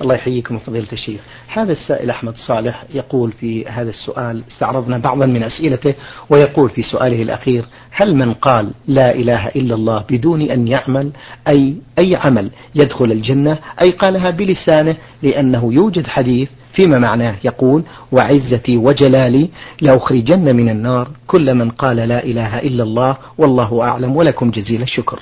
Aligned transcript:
الله 0.00 0.14
يحييكم 0.14 0.58
فضيلة 0.58 0.92
الشيخ. 0.92 1.20
هذا 1.48 1.72
السائل 1.72 2.10
أحمد 2.10 2.34
صالح 2.36 2.84
يقول 2.94 3.32
في 3.32 3.66
هذا 3.66 3.90
السؤال 3.90 4.42
استعرضنا 4.50 4.98
بعضا 4.98 5.26
من 5.26 5.42
أسئلته 5.42 5.94
ويقول 6.30 6.70
في 6.70 6.82
سؤاله 6.82 7.22
الأخير 7.22 7.64
هل 7.90 8.14
من 8.14 8.34
قال 8.34 8.70
لا 8.88 9.14
إله 9.14 9.46
إلا 9.46 9.74
الله 9.74 10.04
بدون 10.10 10.42
أن 10.42 10.68
يعمل؟ 10.68 11.10
أي 11.48 11.76
أي 11.98 12.16
عمل 12.16 12.50
يدخل 12.74 13.04
الجنة؟ 13.12 13.58
أي 13.82 13.90
قالها 13.90 14.30
بلسانه 14.30 14.96
لأنه 15.22 15.74
يوجد 15.74 16.06
حديث 16.06 16.48
فيما 16.72 16.98
معناه 16.98 17.36
يقول 17.44 17.82
وعزتي 18.12 18.76
وجلالي 18.76 19.48
لأخرجن 19.80 20.56
من 20.56 20.68
النار 20.68 21.10
كل 21.26 21.54
من 21.54 21.70
قال 21.70 21.96
لا 21.96 22.24
إله 22.24 22.58
إلا 22.58 22.82
الله 22.82 23.16
والله 23.38 23.82
أعلم 23.82 24.16
ولكم 24.16 24.50
جزيل 24.50 24.82
الشكر. 24.82 25.18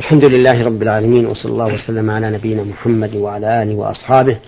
الحمد 0.00 0.24
لله 0.24 0.64
رب 0.64 0.82
العالمين 0.82 1.26
وصلى 1.26 1.52
الله 1.52 1.74
وسلم 1.74 2.10
على 2.10 2.30
نبينا 2.30 2.62
محمد 2.64 3.16
وعلى 3.16 3.62
آله 3.62 3.74
وأصحابه 3.74 4.38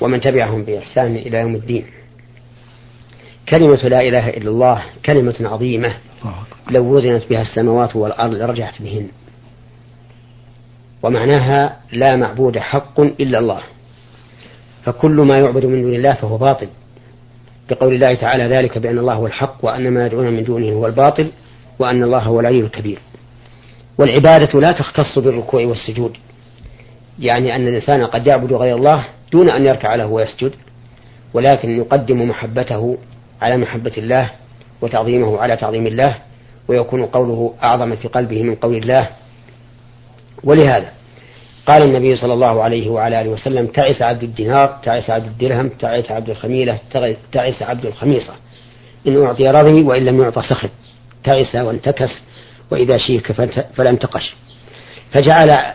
ومن 0.00 0.20
تبعهم 0.20 0.62
بإحسان 0.64 1.16
إلى 1.16 1.38
يوم 1.38 1.54
الدين. 1.54 1.84
كلمة 3.48 3.88
لا 3.88 4.00
إله 4.00 4.28
إلا 4.28 4.50
الله 4.50 4.82
كلمة 5.06 5.34
عظيمة. 5.40 5.94
لو 6.70 6.96
وزنت 6.96 7.22
بها 7.30 7.42
السماوات 7.42 7.96
والأرض 7.96 8.32
لرجعت 8.32 8.82
بهن. 8.82 9.06
ومعناها 11.02 11.76
لا 11.92 12.16
معبود 12.16 12.58
حق 12.58 13.00
إلا 13.00 13.38
الله. 13.38 13.60
فكل 14.84 15.16
ما 15.16 15.38
يعبد 15.38 15.66
من 15.66 15.82
دون 15.82 15.94
الله 15.94 16.14
فهو 16.14 16.38
باطل. 16.38 16.68
بقول 17.70 17.94
الله 17.94 18.14
تعالى 18.14 18.44
ذلك 18.44 18.78
بأن 18.78 18.98
الله 18.98 19.14
هو 19.14 19.26
الحق 19.26 19.64
وأن 19.64 19.90
ما 19.90 20.06
يدعون 20.06 20.32
من 20.32 20.44
دونه 20.44 20.72
هو 20.72 20.86
الباطل 20.86 21.30
وأن 21.78 22.02
الله 22.02 22.18
هو 22.18 22.40
العلي 22.40 22.60
الكبير. 22.60 22.98
والعبادة 23.98 24.60
لا 24.60 24.70
تختص 24.70 25.18
بالركوع 25.18 25.64
والسجود. 25.64 26.16
يعني 27.18 27.56
أن 27.56 27.68
الإنسان 27.68 28.06
قد 28.06 28.26
يعبد 28.26 28.52
غير 28.52 28.76
الله 28.76 29.04
دون 29.32 29.50
أن 29.50 29.66
يركع 29.66 29.94
له 29.94 30.06
ويسجد 30.06 30.52
ولكن 31.34 31.78
يقدم 31.78 32.28
محبته 32.28 32.98
على 33.42 33.56
محبة 33.56 33.92
الله 33.98 34.30
وتعظيمه 34.80 35.38
على 35.38 35.56
تعظيم 35.56 35.86
الله 35.86 36.18
ويكون 36.68 37.06
قوله 37.06 37.54
أعظم 37.62 37.96
في 37.96 38.08
قلبه 38.08 38.42
من 38.42 38.54
قول 38.54 38.76
الله. 38.76 39.08
ولهذا 40.44 40.92
قال 41.66 41.82
النبي 41.82 42.16
صلى 42.16 42.32
الله 42.32 42.62
عليه 42.62 42.90
وعلى 42.90 43.20
آله 43.20 43.30
وسلم 43.30 43.66
تعس 43.66 44.02
عبد 44.02 44.22
الدينار 44.22 44.78
تعس 44.82 45.10
عبد 45.10 45.26
الدرهم 45.26 45.68
تعس 45.68 46.10
عبد 46.10 46.30
الخميلة 46.30 46.78
تعس 47.32 47.62
عبد 47.62 47.86
الخميصة. 47.86 48.34
إن 49.06 49.22
أعطي 49.22 49.48
رضي 49.48 49.82
وإن 49.82 50.04
لم 50.04 50.22
يعطى 50.22 50.42
سخط 50.42 50.70
تعس 51.24 51.54
وانتكس. 51.54 52.10
وإذا 52.70 52.98
شيك 52.98 53.32
فلا 53.76 53.90
انتقش 53.90 54.34
فجعل 55.12 55.74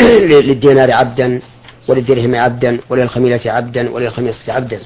للدينار 0.42 0.92
عبدا 0.92 1.40
وللدرهم 1.88 2.34
عبدا 2.34 2.80
وللخميلة 2.90 3.40
عبدا 3.46 3.90
وللخميصة 3.90 4.52
عبدا. 4.52 4.80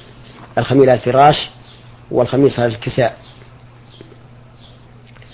الخميلة 0.57 0.93
الفراش 0.93 1.49
والخميصة 2.11 2.65
الكساء. 2.65 3.17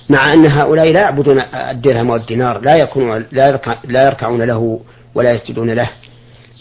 مع 0.09 0.33
أن 0.33 0.51
هؤلاء 0.51 0.91
لا 0.91 1.01
يعبدون 1.01 1.41
الدرهم 1.53 2.09
والدينار 2.09 2.59
لا 2.59 2.75
يكونوا 2.83 3.19
لا, 3.31 3.47
يركع 3.47 3.75
لا 3.83 4.05
يركعون 4.05 4.41
له 4.41 4.79
ولا 5.15 5.31
يسجدون 5.31 5.69
له 5.69 5.89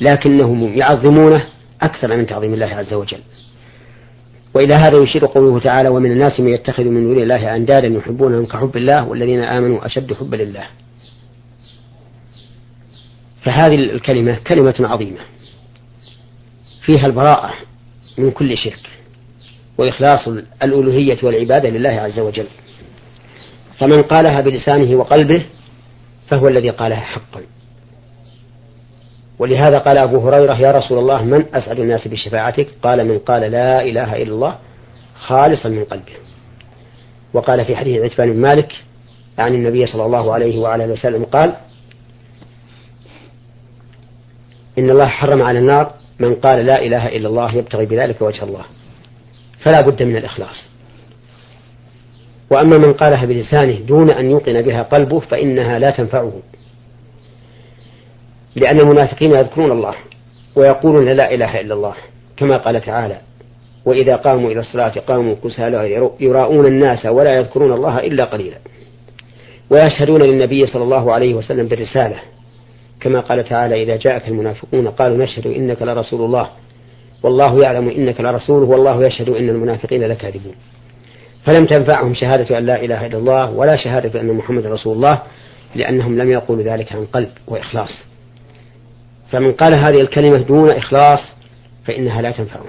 لكنهم 0.01 0.79
يعظمونه 0.79 1.45
أكثر 1.83 2.17
من 2.17 2.27
تعظيم 2.27 2.53
الله 2.53 2.75
عز 2.75 2.95
وجل. 2.95 3.21
وإلى 4.57 4.75
هذا 4.75 5.03
يشير 5.03 5.27
قوله 5.27 5.61
تعالى 5.61 5.89
ومن 5.89 6.13
الناس 6.13 6.41
من 6.41 6.49
يتخذ 6.49 6.85
من 6.85 7.03
دون 7.03 7.23
الله 7.23 7.57
أندادا 7.57 7.87
يحبونهم 7.87 8.47
كحب 8.47 8.77
الله 8.77 9.09
والذين 9.09 9.43
آمنوا 9.43 9.87
أشد 9.87 10.13
حبا 10.13 10.37
لله. 10.37 10.67
فهذه 13.43 13.75
الكلمة 13.75 14.39
كلمة 14.47 14.75
عظيمة 14.81 15.19
فيها 16.83 17.07
البراءة 17.07 17.55
من 18.19 18.31
كل 18.31 18.59
شرك 18.59 18.91
وإخلاص 19.79 20.29
الألوهية 20.63 21.19
والعبادة 21.23 21.69
لله 21.69 21.91
عز 21.91 22.19
وجل. 22.19 22.47
فمن 23.79 24.03
قالها 24.03 24.41
بلسانه 24.41 24.97
وقلبه 24.97 25.47
فهو 26.31 26.49
الذي 26.49 26.71
قالها 26.71 27.01
حقا. 27.01 27.41
ولهذا 29.39 29.79
قال 29.79 29.99
أبو 29.99 30.29
هريرة 30.29 30.61
يا 30.61 30.71
رسول 30.71 30.99
الله 30.99 31.25
من 31.25 31.45
أسعد 31.55 31.79
الناس 31.79 32.09
بشفاعتك؟ 32.09 32.69
قال 32.83 33.09
من 33.09 33.19
قال 33.19 33.43
لا 33.43 33.83
إله 33.83 34.23
إلا 34.23 34.33
الله 34.33 34.59
خالصا 35.19 35.69
من 35.69 35.85
قلبه. 35.85 36.13
وقال 37.35 37.65
في 37.65 37.77
حديث 37.77 38.03
عتبان 38.03 38.33
بن 38.33 38.41
مالك 38.41 38.73
عن 39.39 39.55
النبي 39.55 39.87
صلى 39.87 40.07
الله 40.07 40.33
عليه 40.33 40.59
وعلى 40.59 40.85
وسلم 40.85 41.25
قال 41.25 41.55
إن 44.79 44.91
الله 44.91 45.07
حرم 45.07 45.43
على 45.43 45.59
النار 45.59 45.93
من 46.19 46.35
قال 46.35 46.67
لا 46.67 46.83
إله 46.83 47.09
إلا 47.09 47.29
الله 47.29 47.55
يبتغي 47.55 47.87
بذلك 47.87 48.23
وجه 48.23 48.45
الله 48.45 48.65
فلا 49.59 49.81
بد 49.81 50.03
من 50.03 50.17
الإخلاص. 50.17 50.67
وأما 52.51 52.79
من 52.79 52.93
قالها 52.93 53.27
بلسانه 53.27 53.81
دون 53.81 54.11
أن 54.11 54.31
يوقن 54.31 54.63
بها 54.63 54.83
قلبه 54.83 55.21
فإنها 55.21 55.79
لا 55.79 55.91
تنفعه. 55.91 56.33
لأن 58.57 58.81
المنافقين 58.81 59.31
يذكرون 59.33 59.73
الله 59.73 59.95
ويقولون 60.57 61.09
لا 61.13 61.35
إله 61.35 61.61
إلا 61.61 61.75
الله 61.75 61.95
كما 62.37 62.57
قال 62.57 62.81
تعالى 62.81 63.21
وإذا 63.85 64.17
قاموا 64.17 64.51
إلى 64.51 64.61
الصلاة 64.61 64.93
قاموا 65.07 65.35
كسالى 65.45 66.11
يراؤون 66.21 66.67
الناس 66.67 67.07
ولا 67.07 67.37
يذكرون 67.37 67.73
الله 67.73 67.99
إلا 67.99 68.25
قليلا. 68.25 68.57
ويشهدون 69.71 70.23
للنبي 70.23 70.67
صلى 70.67 70.83
الله 70.83 71.13
عليه 71.13 71.35
وسلم 71.35 71.67
بالرسالة 71.67 72.17
كما 73.01 73.21
قال 73.21 73.45
تعالى 73.45 73.83
إذا 73.83 73.97
جاءك 73.97 74.29
المنافقون 74.29 74.89
قالوا 74.89 75.17
نشهد 75.17 75.47
إنك 75.47 75.83
لرسول 75.83 76.25
الله 76.25 76.49
والله 77.23 77.59
يعلم 77.63 77.89
إنك 77.89 78.21
لرسوله 78.21 78.67
والله 78.67 79.07
يشهد 79.07 79.29
إن 79.29 79.49
المنافقين 79.49 80.03
لكاذبون. 80.03 80.55
فلم 81.45 81.67
تنفعهم 81.67 82.15
شهادة 82.15 82.59
أن 82.59 82.67
لا 82.67 82.85
إله 82.85 83.07
إلا 83.07 83.19
الله 83.19 83.51
ولا 83.51 83.77
شهادة 83.77 84.21
أن 84.21 84.33
محمد 84.33 84.67
رسول 84.67 84.97
الله 84.97 85.23
لأنهم 85.75 86.19
لم 86.19 86.31
يقولوا 86.31 86.65
ذلك 86.65 86.93
عن 86.93 87.07
قلب 87.13 87.29
وإخلاص. 87.49 88.16
فمن 89.31 89.53
قال 89.53 89.75
هذه 89.75 90.01
الكلمة 90.01 90.39
دون 90.39 90.71
إخلاص 90.71 91.19
فإنها 91.85 92.23
لا 92.23 92.31
تنفعه 92.31 92.65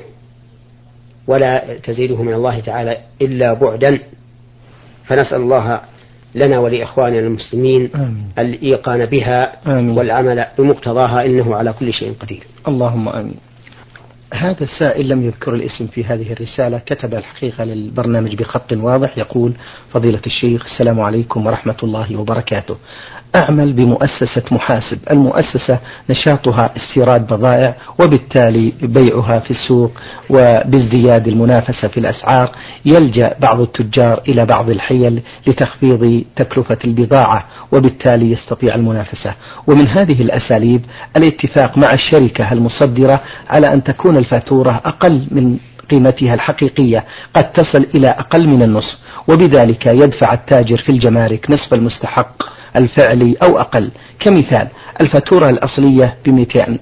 ولا 1.28 1.78
تزيده 1.84 2.24
من 2.24 2.34
الله 2.34 2.60
تعالى 2.60 2.98
إلا 3.22 3.54
بعدا. 3.54 4.00
فنسأل 5.06 5.42
الله 5.42 5.82
لنا 6.36 6.60
ولإخواننا 6.60 7.20
المسلمين 7.20 7.90
آمين. 7.96 8.32
الإيقان 8.40 9.06
بها 9.06 9.58
آمين. 9.80 9.98
والعمل 9.98 10.46
بمقتضاها 10.58 11.26
إنه 11.26 11.56
على 11.56 11.74
كل 11.74 11.94
شيء 11.94 12.14
قدير. 12.20 12.44
اللهم 12.68 13.10
آمين. 13.10 13.36
هذا 14.34 14.64
السائل 14.64 15.10
لم 15.10 15.26
يذكر 15.26 15.56
الاسم 15.56 15.88
في 15.88 16.04
هذه 16.04 16.34
الرسالة 16.34 16.78
كتب 16.78 17.14
الحقيقة 17.14 17.64
للبرنامج 17.64 18.36
بخط 18.36 18.74
واضح 18.74 19.18
يقول 19.18 19.54
فضيلة 19.94 20.22
الشيخ 20.26 20.64
السلام 20.64 21.00
عليكم 21.00 21.48
ورحمة 21.48 21.78
الله 21.84 22.18
وبركاته. 22.20 22.78
أعمل 23.38 23.74
بمؤسسة 23.74 24.44
محاسب. 24.52 25.00
المؤسسة 25.12 25.80
نشاطها 26.10 26.70
استيراد 26.78 27.28
بضائع 27.34 27.76
وبالتالي 28.02 28.74
بيعها 28.82 29.40
في 29.40 29.52
السوق 29.52 29.92
وبازدياد 30.30 31.28
المنافسة 31.28 31.88
في 31.88 32.00
الأسعار. 32.00 32.52
يلجأ 32.86 33.36
بعض 33.42 33.60
التجار 33.62 34.22
إلى 34.30 34.46
بعض 34.46 34.70
الحيل 34.70 35.22
لتخفيض 35.48 36.24
تكلفة 36.36 36.78
البضاعة 36.86 37.46
وبالتالي 37.72 38.32
يستطيع 38.32 38.76
المنافسة. 38.76 39.34
ومن 39.68 39.88
هذه 39.88 40.22
الأساليب 40.22 40.82
الاتفاق 41.18 41.78
مع 41.78 41.94
الشركة 41.94 42.52
المصدرة 42.52 43.22
على 43.50 43.68
أن 43.74 43.84
تكون 43.84 44.18
الفاتورة 44.18 44.82
أقل 44.86 45.28
من 45.32 45.58
قيمتها 45.92 46.34
الحقيقية. 46.34 47.06
قد 47.34 47.52
تصل 47.54 47.88
إلى 47.98 48.08
أقل 48.08 48.48
من 48.48 48.64
النصف 48.64 48.98
وبذلك 49.28 49.86
يدفع 49.86 50.34
التاجر 50.34 50.78
في 50.78 50.90
الجمارك 50.92 51.52
نصف 51.52 51.74
المستحق. 51.74 52.57
الفعلي 52.78 53.36
أو 53.44 53.60
أقل. 53.60 53.92
كمثال 54.20 54.68
الفاتورة 55.02 55.50
الأصلية 55.50 56.18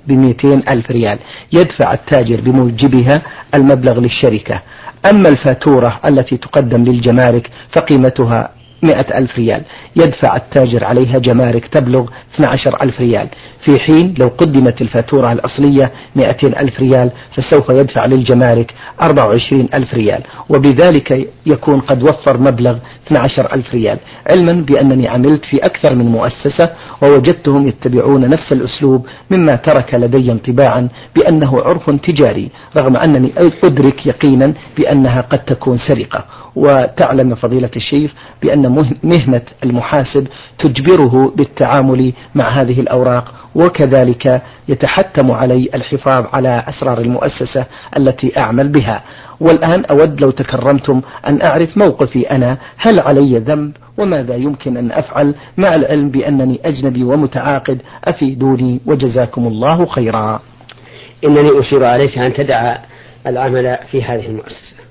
بمئتين 0.08 0.64
ألف 0.70 0.92
ريال. 0.92 1.20
يدفع 1.54 1.94
التاجر 1.94 2.42
بموجبها 2.42 3.22
المبلغ 3.56 4.00
للشركة. 4.00 4.62
أما 5.10 5.30
الفاتورة 5.30 6.00
التي 6.06 6.38
تقدم 6.38 6.84
للجمارك 6.84 7.50
فقيمتها 7.76 8.50
مئة 8.86 9.18
ألف 9.18 9.38
ريال. 9.38 9.64
يدفع 9.96 10.36
التاجر 10.36 10.86
عليها 10.86 11.20
جمارك 11.20 11.68
تبلغ 11.68 12.06
12 12.36 12.82
ألف 12.82 13.00
ريال. 13.00 13.30
في 13.66 13.80
حين 13.80 14.14
لو 14.20 14.28
قدمت 14.28 14.82
الفاتورة 14.82 15.32
الأصلية 15.32 15.92
200 16.16 16.60
ألف 16.60 16.80
ريال 16.80 17.12
فسوف 17.36 17.70
يدفع 17.70 18.06
للجمارك 18.06 18.74
24 19.02 19.70
ألف 19.74 19.94
ريال. 19.94 20.24
وبذلك 20.50 21.30
يكون 21.46 21.80
قد 21.80 22.04
وفر 22.04 22.38
مبلغ 22.38 22.78
12 23.08 23.54
ألف 23.54 23.74
ريال. 23.74 23.98
علما 24.32 24.52
بأنني 24.52 25.08
عملت 25.08 25.46
في 25.46 25.58
أكثر 25.58 25.96
من 25.96 26.06
مؤسسة 26.06 26.70
ووجدتهم 27.04 27.68
يتبعون 27.68 28.30
نفس 28.30 28.52
الأسلوب 28.52 29.08
مما 29.32 29.56
ترك 29.56 29.94
لدي 29.94 30.32
انطباعا 30.32 30.88
بأنه 31.16 31.62
عرف 31.62 31.90
تجاري 31.90 32.50
رغم 32.78 32.98
أنني 32.98 33.34
أدرك 33.64 34.06
يقينا 34.06 34.54
بأنها 34.78 35.22
قد 35.22 35.40
تكون 35.40 35.78
سرقة. 35.78 36.26
وتعلم 36.56 37.36
فضيلة 37.36 37.70
الشيخ 37.76 38.12
بأن 38.42 38.72
مهنة 39.04 39.42
المحاسب 39.64 40.28
تجبره 40.60 41.34
بالتعامل 41.36 42.14
مع 42.36 42.50
هذه 42.50 42.80
الأوراق 42.80 43.34
وكذلك 43.56 44.42
يتحتم 44.70 45.32
علي 45.32 45.70
الحفاظ 45.74 46.26
على 46.34 46.64
أسرار 46.70 46.98
المؤسسة 46.98 47.66
التي 47.98 48.40
أعمل 48.40 48.70
بها. 48.70 49.04
والآن 49.40 49.86
أود 49.86 50.22
لو 50.22 50.32
تكرمتم 50.32 51.02
أن 51.28 51.42
أعرف 51.46 51.78
موقفي 51.78 52.22
أنا 52.32 52.58
هل 52.78 53.00
علي 53.00 53.40
ذنب؟ 53.40 53.74
وماذا 53.98 54.36
يمكن 54.36 54.78
أن 54.78 54.92
أفعل؟ 54.92 55.36
مع 55.58 55.76
العلم 55.76 56.10
بأنني 56.10 56.60
أجنبي 56.66 57.04
ومتعاقد 57.04 57.82
أفيدوني 58.06 58.82
وجزاكم 58.86 59.48
الله 59.48 59.86
خيرا. 59.86 60.42
إنني 61.26 61.60
أشير 61.60 61.86
عليك 61.86 62.18
أن 62.18 62.34
تدع 62.34 62.78
العمل 63.28 63.78
في 63.92 64.04
هذه 64.04 64.26
المؤسسة. 64.26 64.85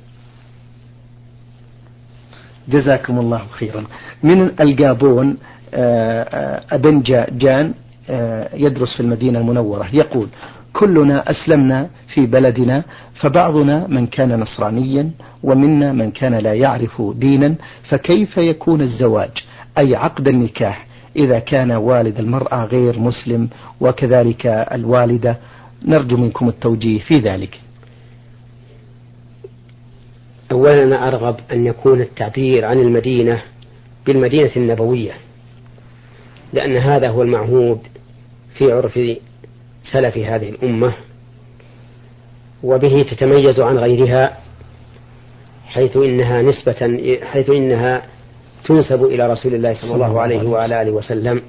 جزاكم 2.68 3.18
الله 3.18 3.42
خيرا. 3.58 3.84
من 4.22 4.60
الجابون 4.60 5.36
آه، 5.74 6.22
آه، 6.22 6.74
أبن 6.74 7.02
جان 7.32 7.74
آه، 8.10 8.48
يدرس 8.54 8.96
في 8.96 9.00
المدينة 9.00 9.38
المنورة 9.38 9.88
يقول 9.92 10.28
كلنا 10.72 11.30
أسلمنا 11.30 11.88
في 12.14 12.26
بلدنا 12.26 12.84
فبعضنا 13.14 13.86
من 13.86 14.06
كان 14.06 14.40
نصرانيا 14.40 15.10
ومنا 15.42 15.92
من 15.92 16.10
كان 16.10 16.34
لا 16.34 16.54
يعرف 16.54 17.02
دينا 17.14 17.54
فكيف 17.88 18.36
يكون 18.36 18.80
الزواج؟ 18.80 19.30
أي 19.78 19.96
عقد 19.96 20.28
النكاح؟ 20.28 20.86
إذا 21.16 21.38
كان 21.38 21.72
والد 21.72 22.18
المرأة 22.18 22.64
غير 22.64 22.98
مسلم 22.98 23.48
وكذلك 23.80 24.46
الوالدة. 24.46 25.36
نرجو 25.86 26.16
منكم 26.16 26.48
التوجيه 26.48 26.98
في 26.98 27.14
ذلك. 27.14 27.60
أولا 30.54 30.82
أنا 30.82 31.08
أرغب 31.08 31.36
أن 31.52 31.66
يكون 31.66 32.00
التعبير 32.00 32.64
عن 32.64 32.80
المدينة 32.80 33.42
بالمدينة 34.06 34.50
النبوية 34.56 35.12
لأن 36.52 36.76
هذا 36.76 37.08
هو 37.08 37.22
المعهود 37.22 37.78
في 38.54 38.72
عرف 38.72 39.00
سلف 39.92 40.18
هذه 40.18 40.48
الأمة 40.48 40.92
وبه 42.62 43.02
تتميز 43.02 43.60
عن 43.60 43.78
غيرها 43.78 44.38
حيث 45.66 45.96
إنها 45.96 46.42
نسبة 46.42 46.98
حيث 47.22 47.50
إنها 47.50 48.02
تنسب 48.64 49.04
إلى 49.04 49.32
رسول 49.32 49.54
الله 49.54 49.74
صلى 49.74 49.94
الله 49.94 50.20
عليه 50.20 50.48
وعلى 50.48 50.82
آله 50.82 50.90
وسلم. 50.90 51.42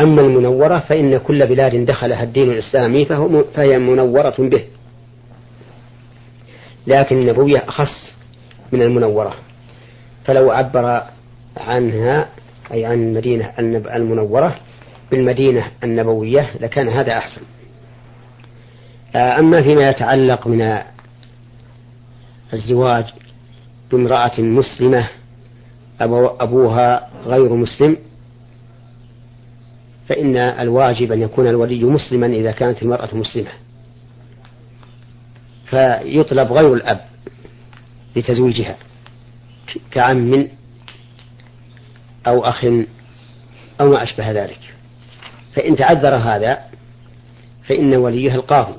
أما 0.00 0.20
المنورة 0.20 0.78
فإن 0.78 1.18
كل 1.18 1.46
بلاد 1.46 1.86
دخلها 1.86 2.22
الدين 2.22 2.50
الإسلامي 2.50 3.04
فهي 3.54 3.78
منورة 3.78 4.34
به. 4.38 4.62
لكن 6.88 7.18
النبوية 7.18 7.64
أخص 7.68 8.14
من 8.72 8.82
المنورة. 8.82 9.34
فلو 10.24 10.50
عبر 10.50 11.02
عنها 11.56 12.28
أي 12.72 12.84
عن 12.84 13.02
المدينة 13.02 13.52
المنورة 13.96 14.56
بالمدينة 15.10 15.66
النبوية 15.84 16.50
لكان 16.60 16.88
هذا 16.88 17.12
أحسن. 17.12 17.40
أما 19.14 19.62
فيما 19.62 19.88
يتعلق 19.88 20.46
من 20.46 20.78
الزواج 22.52 23.04
بامرأة 23.90 24.40
مسلمة 24.40 25.08
أبوها 26.40 27.08
غير 27.26 27.54
مسلم 27.54 27.96
فإن 30.08 30.36
الواجب 30.36 31.12
أن 31.12 31.22
يكون 31.22 31.46
الولي 31.46 31.84
مسلما 31.84 32.26
إذا 32.26 32.50
كانت 32.50 32.82
المرأة 32.82 33.08
مسلمة. 33.12 33.50
فيطلب 35.70 36.52
غير 36.52 36.74
الأب 36.74 37.00
لتزويجها 38.16 38.76
كعم 39.90 40.48
أو 42.26 42.44
أخ 42.44 42.64
أو 43.80 43.90
ما 43.90 44.02
أشبه 44.02 44.30
ذلك. 44.30 44.60
فإن 45.54 45.76
تعذر 45.76 46.16
هذا 46.16 46.58
فإن 47.68 47.94
وليها 47.94 48.34
القاضي. 48.34 48.74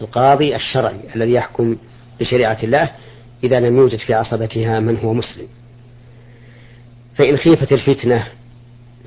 القاضي 0.00 0.56
الشرعي 0.56 1.00
الذي 1.16 1.32
يحكم 1.32 1.76
بشريعة 2.20 2.58
الله 2.62 2.90
إذا 3.44 3.60
لم 3.60 3.76
يوجد 3.76 3.98
في 3.98 4.14
عصبتها 4.14 4.80
من 4.80 4.98
هو 4.98 5.14
مسلم. 5.14 5.48
فإن 7.16 7.36
خيفت 7.36 7.72
الفتنة 7.72 8.26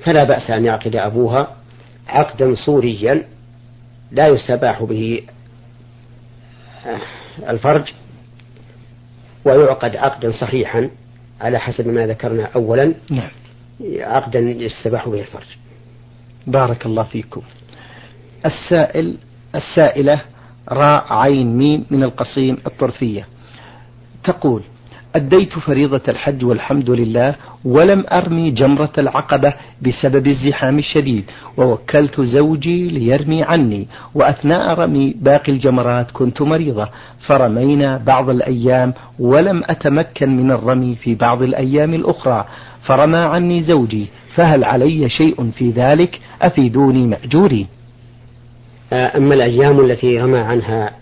فلا 0.04 0.24
بأس 0.24 0.50
أن 0.50 0.64
يعقد 0.64 0.96
أبوها 0.96 1.56
عقدا 2.08 2.54
صوريا 2.54 3.24
لا 4.12 4.26
يستباح 4.26 4.82
به 4.82 5.22
الفرج 7.48 7.92
ويعقد 9.44 9.96
عقدا 9.96 10.32
صحيحا 10.32 10.90
على 11.40 11.58
حسب 11.58 11.88
ما 11.88 12.06
ذكرنا 12.06 12.48
أولا. 12.54 12.94
نعم. 13.10 13.30
عقدا 14.00 14.38
يستباح 14.38 15.08
به 15.08 15.20
الفرج. 15.20 15.46
بارك 16.46 16.86
الله 16.86 17.02
فيكم. 17.02 17.42
السائل 18.46 19.16
السائلة 19.54 20.20
راء 20.68 21.12
عين 21.12 21.56
ميم 21.58 21.86
من 21.90 22.02
القصيم 22.02 22.58
الطرفية. 22.66 23.26
تقول 24.24 24.62
أديت 25.16 25.58
فريضة 25.58 26.00
الحج 26.08 26.44
والحمد 26.44 26.90
لله 26.90 27.34
ولم 27.64 28.04
أرمي 28.12 28.50
جمرة 28.50 28.92
العقبة 28.98 29.54
بسبب 29.82 30.26
الزحام 30.26 30.78
الشديد 30.78 31.24
ووكلت 31.56 32.20
زوجي 32.20 32.88
ليرمي 32.88 33.42
عني 33.42 33.88
وأثناء 34.14 34.74
رمي 34.74 35.14
باقي 35.20 35.52
الجمرات 35.52 36.10
كنت 36.10 36.42
مريضة 36.42 36.88
فرمينا 37.26 37.96
بعض 38.06 38.30
الأيام 38.30 38.94
ولم 39.18 39.62
أتمكن 39.66 40.36
من 40.36 40.50
الرمي 40.50 40.94
في 40.94 41.14
بعض 41.14 41.42
الأيام 41.42 41.94
الأخرى 41.94 42.44
فرمى 42.82 43.18
عني 43.18 43.62
زوجي 43.62 44.06
فهل 44.34 44.64
علي 44.64 45.08
شيء 45.08 45.50
في 45.50 45.70
ذلك؟ 45.70 46.20
أفيدوني 46.42 47.06
مأجوري. 47.06 47.66
أما 48.92 49.34
الأيام 49.34 49.80
التي 49.80 50.18
رمى 50.20 50.38
عنها 50.38 50.92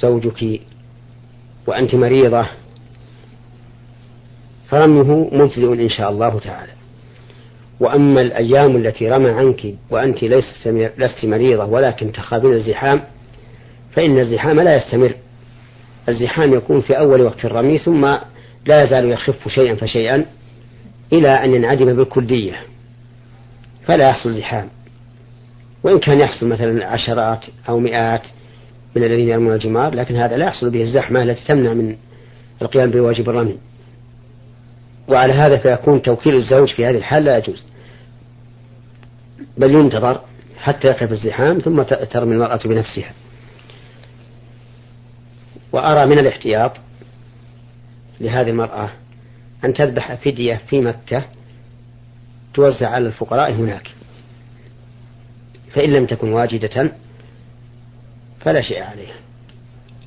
زوجك 0.00 0.60
وأنت 1.66 1.94
مريضة 1.94 2.46
فرمه 4.68 5.30
مجزئ 5.32 5.72
إن 5.72 5.88
شاء 5.88 6.10
الله 6.10 6.38
تعالى. 6.38 6.72
وأما 7.80 8.20
الأيام 8.20 8.76
التي 8.76 9.08
رمى 9.10 9.30
عنك 9.30 9.74
وأنت 9.90 10.24
لست 10.98 11.24
مريضة 11.24 11.64
ولكن 11.64 12.12
تخافين 12.12 12.52
الزحام 12.52 13.00
فإن 13.92 14.18
الزحام 14.18 14.60
لا 14.60 14.76
يستمر. 14.76 15.14
الزحام 16.08 16.54
يكون 16.54 16.80
في 16.80 16.98
أول 16.98 17.22
وقت 17.22 17.44
الرمي 17.44 17.78
ثم 17.78 18.04
لا 18.66 18.82
يزال 18.82 19.10
يخف 19.10 19.48
شيئا 19.48 19.74
فشيئا 19.74 20.26
إلى 21.12 21.28
أن 21.28 21.54
ينعدم 21.54 21.96
بالكلية. 21.96 22.60
فلا 23.86 24.08
يحصل 24.08 24.34
زحام. 24.34 24.68
وإن 25.82 25.98
كان 25.98 26.20
يحصل 26.20 26.48
مثلا 26.48 26.86
عشرات 26.86 27.44
أو 27.68 27.78
مئات 27.78 28.22
من 28.96 29.04
الذين 29.04 29.28
يرمون 29.28 29.52
الجمار 29.52 29.94
لكن 29.94 30.16
هذا 30.16 30.36
لا 30.36 30.46
يحصل 30.46 30.70
به 30.70 30.82
الزحمة 30.82 31.22
التي 31.22 31.44
تمنع 31.44 31.72
من 31.72 31.96
القيام 32.62 32.90
بواجب 32.90 33.30
الرمي. 33.30 33.58
وعلى 35.08 35.32
هذا 35.32 35.56
فيكون 35.56 36.02
توكيل 36.02 36.34
الزوج 36.34 36.74
في 36.74 36.86
هذه 36.86 36.96
الحال 36.96 37.24
لا 37.24 37.38
يجوز. 37.38 37.64
بل 39.58 39.70
ينتظر 39.70 40.20
حتى 40.58 40.88
يخف 40.88 41.12
الزحام 41.12 41.58
ثم 41.58 41.82
ترمي 41.82 42.34
المرأة 42.34 42.60
بنفسها. 42.64 43.12
وأرى 45.72 46.06
من 46.06 46.18
الاحتياط 46.18 46.72
لهذه 48.20 48.50
المرأة 48.50 48.90
أن 49.64 49.74
تذبح 49.74 50.14
فدية 50.14 50.60
في 50.68 50.80
مكة 50.80 51.24
توزع 52.54 52.88
على 52.88 53.06
الفقراء 53.06 53.52
هناك. 53.52 53.90
فإن 55.74 55.90
لم 55.90 56.06
تكن 56.06 56.32
واجدة 56.32 56.90
فلا 58.44 58.60
شيء 58.60 58.82
عليها. 58.82 59.14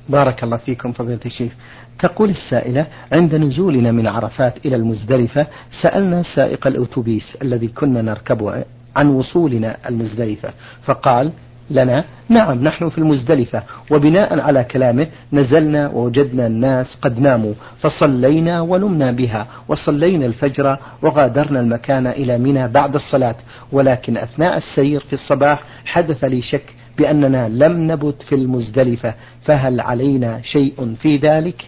بارك 0.08 0.44
الله 0.44 0.56
فيكم 0.56 0.92
فضيلة 0.92 1.20
الشيخ. 1.26 1.52
تقول 1.98 2.30
السائلة 2.30 2.86
عند 3.12 3.34
نزولنا 3.34 3.92
من 3.92 4.06
عرفات 4.06 4.66
إلى 4.66 4.76
المزدلفة 4.76 5.46
سألنا 5.82 6.22
سائق 6.22 6.66
الأتوبيس 6.66 7.36
الذي 7.42 7.68
كنا 7.68 8.02
نركبه 8.02 8.64
عن 8.96 9.08
وصولنا 9.08 9.76
المزدلفة 9.88 10.52
فقال 10.82 11.30
لنا 11.70 12.04
نعم 12.28 12.62
نحن 12.62 12.88
في 12.88 12.98
المزدلفة 12.98 13.62
وبناء 13.90 14.40
على 14.40 14.64
كلامه 14.64 15.06
نزلنا 15.32 15.88
ووجدنا 15.88 16.46
الناس 16.46 16.96
قد 17.02 17.18
ناموا 17.20 17.52
فصلينا 17.80 18.60
ونمنا 18.60 19.12
بها 19.12 19.46
وصلينا 19.68 20.26
الفجر 20.26 20.78
وغادرنا 21.02 21.60
المكان 21.60 22.06
إلى 22.06 22.38
منى 22.38 22.68
بعد 22.68 22.94
الصلاة 22.94 23.36
ولكن 23.72 24.16
أثناء 24.16 24.56
السير 24.56 25.00
في 25.00 25.12
الصباح 25.12 25.62
حدث 25.84 26.24
لي 26.24 26.42
شك 26.42 26.74
بأننا 26.98 27.48
لم 27.48 27.92
نبت 27.92 28.22
في 28.22 28.34
المزدلفة 28.34 29.14
فهل 29.44 29.80
علينا 29.80 30.40
شيء 30.42 30.94
في 30.94 31.16
ذلك؟ 31.16 31.66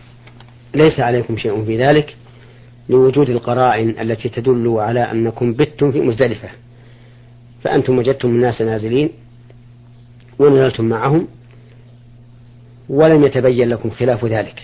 ليس 0.75 1.01
عليكم 1.01 1.37
شيء 1.37 1.65
في 1.65 1.85
ذلك 1.85 2.17
لوجود 2.89 3.31
القرائن 3.31 3.95
التي 4.01 4.29
تدل 4.29 4.69
على 4.79 5.01
أنكم 5.01 5.53
بتم 5.53 5.93
في 5.93 6.01
مزدلفة. 6.01 6.49
فأنتم 7.63 7.99
وجدتم 7.99 8.29
الناس 8.29 8.63
نازلين 8.63 9.11
ونزلتم 10.39 10.85
معهم 10.85 11.29
ولم 12.89 13.25
يتبين 13.25 13.69
لكم 13.69 13.91
خلاف 13.91 14.25
ذلك. 14.25 14.63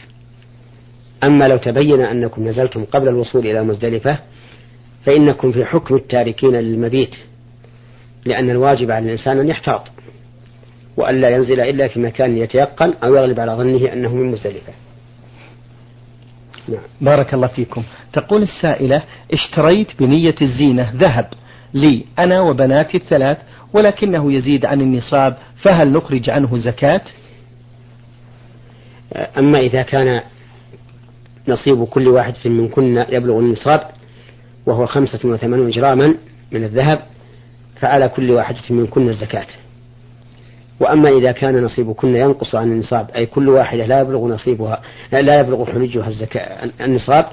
أما 1.24 1.48
لو 1.48 1.56
تبين 1.56 2.00
أنكم 2.00 2.48
نزلتم 2.48 2.84
قبل 2.84 3.08
الوصول 3.08 3.46
إلى 3.46 3.62
مزدلفة 3.62 4.18
فإنكم 5.04 5.52
في 5.52 5.64
حكم 5.64 5.94
التاركين 5.94 6.50
للمبيت 6.52 7.14
لأن 8.24 8.50
الواجب 8.50 8.90
على 8.90 9.04
الإنسان 9.04 9.38
أن 9.38 9.48
يحتاط. 9.48 9.95
وألا 10.96 11.28
ينزل 11.30 11.60
إلا 11.60 11.88
في 11.88 12.00
مكان 12.00 12.38
يتيقن 12.38 12.94
أو 13.04 13.14
يغلب 13.14 13.40
على 13.40 13.52
ظنه 13.52 13.92
أنه 13.92 14.14
من 14.14 14.32
مزدلفة 14.32 14.72
نعم. 16.68 16.80
بارك 17.00 17.34
الله 17.34 17.46
فيكم. 17.46 17.82
تقول 18.12 18.42
السائلة 18.42 19.02
اشتريت 19.32 20.02
بنية 20.02 20.34
الزينة 20.42 20.92
ذهب. 20.96 21.26
لي 21.74 22.04
أنا 22.18 22.40
وبناتي 22.40 22.96
الثلاث 22.96 23.38
ولكنه 23.72 24.32
يزيد 24.32 24.64
عن 24.64 24.80
النصاب 24.80 25.36
فهل 25.56 25.92
نخرج 25.92 26.30
عنه 26.30 26.58
زكاة؟ 26.58 27.00
أما 29.38 29.58
إذا 29.58 29.82
كان 29.82 30.20
نصيب 31.48 31.84
كل 31.84 32.08
واحد 32.08 32.34
منكن 32.44 33.04
يبلغ 33.08 33.38
النصاب 33.38 33.90
وهو 34.66 34.86
خمسة 34.86 35.28
وثمانون 35.28 35.70
جراما 35.70 36.14
من 36.52 36.64
الذهب 36.64 37.02
فعلى 37.80 38.08
كل 38.08 38.30
واحدة 38.30 38.60
منكن 38.70 39.08
الزكاة. 39.08 39.46
وأما 40.80 41.08
إذا 41.08 41.32
كان 41.32 41.64
نصيبكن 41.64 42.16
ينقص 42.16 42.54
عن 42.54 42.72
النصاب 42.72 43.10
أي 43.10 43.26
كل 43.26 43.48
واحدة 43.48 43.86
لا 43.86 44.00
يبلغ 44.00 44.28
نصيبها 44.28 44.82
لا 45.12 45.40
يبلغ 45.40 45.72
حلجها 45.72 46.08
الزكاة 46.08 46.70
النصاب 46.80 47.26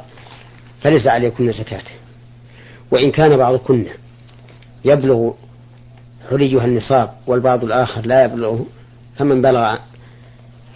فليس 0.81 1.07
عليكن 1.07 1.51
زكاة 1.51 1.83
وإن 2.91 3.11
كان 3.11 3.37
بعضكن 3.37 3.85
يبلغ 4.85 5.31
حليها 6.29 6.65
النصاب 6.65 7.09
والبعض 7.27 7.63
الآخر 7.63 8.05
لا 8.05 8.25
يبلغه 8.25 8.65
فمن 9.17 9.41
بلغ 9.41 9.77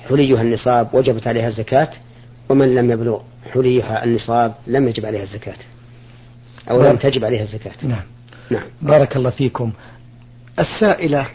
حليها 0.09 0.41
النصاب 0.41 0.88
وجبت 0.93 1.27
عليها 1.27 1.47
الزكاة 1.47 1.89
ومن 2.50 2.75
لم 2.75 2.91
يبلغ 2.91 3.19
حليها 3.53 4.03
النصاب 4.03 4.53
لم 4.67 4.88
يجب 4.88 5.05
عليها 5.05 5.24
الزكاة 5.24 5.55
أو 6.69 6.81
لم 6.81 6.97
تجب 6.97 7.25
عليها 7.25 7.41
الزكاة. 7.41 7.71
نعم. 7.81 8.03
نعم. 8.50 8.63
بارك 8.81 9.15
الله 9.17 9.29
فيكم. 9.29 9.71
السائلة 10.59 11.27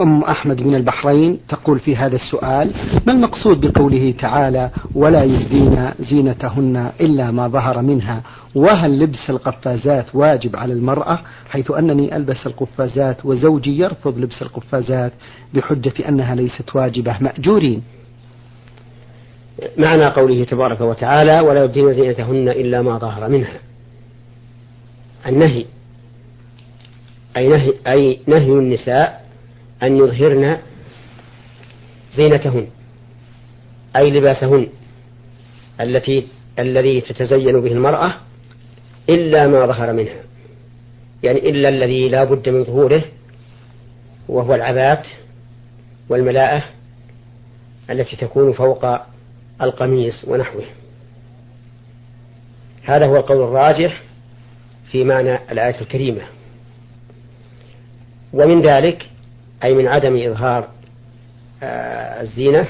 أم 0.00 0.24
أحمد 0.24 0.62
من 0.62 0.74
البحرين 0.74 1.38
تقول 1.48 1.78
في 1.78 1.96
هذا 1.96 2.16
السؤال 2.16 2.70
ما 3.06 3.12
المقصود 3.12 3.60
بقوله 3.60 4.14
تعالى 4.18 4.70
ولا 4.94 5.24
يبدين 5.24 5.90
زينتهن 6.00 6.90
إلا 7.00 7.30
ما 7.30 7.48
ظهر 7.48 7.82
منها 7.82 8.22
وهل 8.54 8.98
لبس 8.98 9.30
القفازات 9.30 10.06
واجب 10.14 10.56
على 10.56 10.72
المرأة؟ 10.72 11.18
حيث 11.50 11.70
أنني 11.70 12.16
ألبس 12.16 12.46
القفازات 12.46 13.26
وزوجي 13.26 13.78
يرفض 13.78 14.18
لبس 14.18 14.42
القفازات 14.42 15.12
بحجة 15.54 16.08
أنها 16.08 16.34
ليست 16.34 16.76
واجبة. 16.76 17.16
مأجورين. 17.20 17.82
معنى 19.78 20.06
قوله 20.06 20.44
تبارك 20.44 20.80
وتعالى 20.80 21.40
ولا 21.40 21.64
يبدين 21.64 21.92
زينتهن 21.92 22.48
إلا 22.48 22.82
ما 22.82 22.98
ظهر 22.98 23.28
منها 23.28 23.58
النهي 25.26 25.64
أي 27.36 27.48
نهي, 27.48 27.72
أي 27.86 28.18
نهي 28.26 28.52
النساء 28.52 29.19
أن 29.82 29.96
يظهرن 29.96 30.58
زينتهن 32.14 32.66
أي 33.96 34.10
لباسهن 34.10 34.68
التي 35.80 36.26
الذي 36.58 37.00
تتزين 37.00 37.60
به 37.60 37.72
المرأة 37.72 38.14
إلا 39.08 39.46
ما 39.46 39.66
ظهر 39.66 39.92
منها. 39.92 40.20
يعني 41.22 41.38
إلا 41.50 41.68
الذي 41.68 42.08
لا 42.08 42.24
بد 42.24 42.48
من 42.48 42.64
ظهوره 42.64 43.04
وهو 44.28 44.54
العبات 44.54 45.06
والملاءة 46.08 46.64
التي 47.90 48.16
تكون 48.16 48.52
فوق 48.52 48.86
القميص 49.62 50.24
ونحوه. 50.24 50.64
هذا 52.82 53.06
هو 53.06 53.16
القول 53.16 53.42
الراجح 53.42 54.02
في 54.90 55.04
معنى 55.04 55.52
الآية 55.52 55.80
الكريمة. 55.80 56.22
ومن 58.32 58.62
ذلك 58.62 59.10
أي 59.64 59.74
من 59.74 59.86
عدم 59.86 60.16
إظهار 60.16 60.68
آه، 61.62 62.22
الزينة 62.22 62.66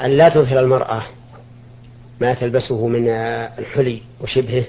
أن 0.00 0.10
لا 0.10 0.28
تظهر 0.28 0.60
المرأة 0.60 1.02
ما 2.20 2.34
تلبسه 2.34 2.86
من 2.86 3.08
آه، 3.08 3.50
الحلي 3.58 4.00
وشبهه 4.20 4.64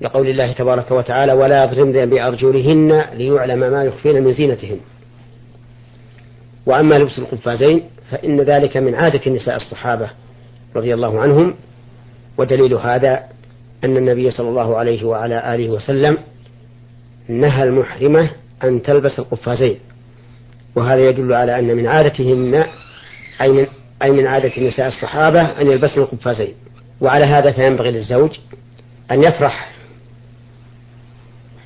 لقول 0.00 0.28
الله 0.28 0.52
تبارك 0.52 0.90
وتعالى 0.90 1.32
ولا 1.32 1.64
يضربن 1.64 2.06
بأرجلهن 2.06 3.04
ليعلم 3.12 3.58
ما 3.58 3.84
يخفين 3.84 4.22
من 4.22 4.32
زينتهن. 4.32 4.80
وأما 6.66 6.94
لبس 6.94 7.18
القفازين 7.18 7.82
فإن 8.10 8.40
ذلك 8.40 8.76
من 8.76 8.94
عادة 8.94 9.30
نساء 9.30 9.56
الصحابة 9.56 10.10
رضي 10.76 10.94
الله 10.94 11.20
عنهم 11.20 11.54
ودليل 12.38 12.74
هذا 12.74 13.24
أن 13.84 13.96
النبي 13.96 14.30
صلى 14.30 14.48
الله 14.48 14.76
عليه 14.76 15.04
وعلى 15.04 15.54
آله 15.54 15.70
وسلم 15.72 16.18
نهى 17.28 17.62
المحرمة 17.62 18.30
أن 18.64 18.82
تلبس 18.82 19.18
القفازين. 19.18 19.78
وهذا 20.74 21.08
يدل 21.08 21.32
على 21.32 21.58
أن 21.58 21.76
من 21.76 21.86
عادتهن 21.86 22.64
أي 23.40 23.48
من 23.48 23.66
أي 24.02 24.10
من 24.10 24.26
عادة 24.26 24.68
نساء 24.68 24.88
الصحابة 24.88 25.40
أن 25.40 25.66
يلبسن 25.66 26.00
القفازين. 26.00 26.54
وعلى 27.00 27.24
هذا 27.24 27.52
فينبغي 27.52 27.90
للزوج 27.90 28.30
أن 29.10 29.22
يفرح 29.22 29.72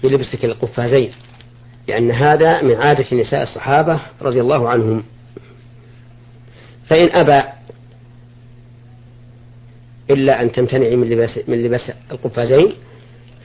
بلبسك 0.02 0.44
القفازين 0.44 1.10
لأن 1.88 2.10
هذا 2.10 2.62
من 2.62 2.74
عادة 2.74 3.16
نساء 3.16 3.42
الصحابة 3.42 4.00
رضي 4.22 4.40
الله 4.40 4.68
عنهم. 4.68 5.02
فإن 6.90 7.08
أبى 7.08 7.48
إلا 10.10 10.42
أن 10.42 10.52
تمتنعي 10.52 10.96
من 10.96 11.10
لباس 11.10 11.48
من 11.48 11.62
لباس 11.62 11.92
القفازين 12.10 12.72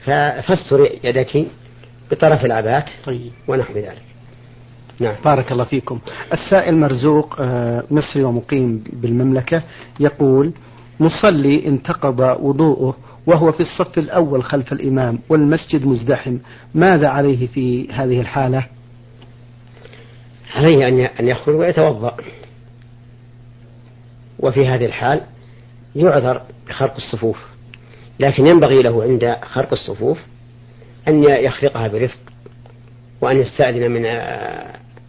فاستر 0.04 0.88
يدك 1.04 1.46
بطرف 2.12 2.44
العبات 2.44 2.90
طيب. 3.04 3.32
ونحو 3.48 3.74
ذلك 3.74 4.02
نعم. 5.00 5.14
بارك 5.24 5.52
الله 5.52 5.64
فيكم 5.64 5.98
السائل 6.32 6.76
مرزوق 6.76 7.36
آه، 7.40 7.84
مصري 7.90 8.24
ومقيم 8.24 8.84
بالمملكة 8.92 9.62
يقول 10.00 10.52
مصلي 11.00 11.66
انتقض 11.66 12.20
وضوءه 12.20 12.96
وهو 13.26 13.52
في 13.52 13.60
الصف 13.60 13.98
الأول 13.98 14.44
خلف 14.44 14.72
الإمام 14.72 15.18
والمسجد 15.28 15.86
مزدحم 15.86 16.38
ماذا 16.74 17.08
عليه 17.08 17.46
في 17.46 17.92
هذه 17.92 18.20
الحالة 18.20 18.66
عليه 20.54 20.88
أن 21.20 21.28
يخرج 21.28 21.54
ويتوضأ 21.54 22.16
وفي 24.38 24.66
هذه 24.66 24.84
الحال 24.86 25.20
يعذر 25.96 26.42
بخرق 26.68 26.96
الصفوف 26.96 27.38
لكن 28.20 28.46
ينبغي 28.46 28.82
له 28.82 29.02
عند 29.02 29.36
خرق 29.42 29.72
الصفوف 29.72 30.18
أن 31.08 31.24
يخرقها 31.24 31.88
برفق 31.88 32.18
وأن 33.20 33.38
يستأذن 33.38 33.90
من 33.90 34.02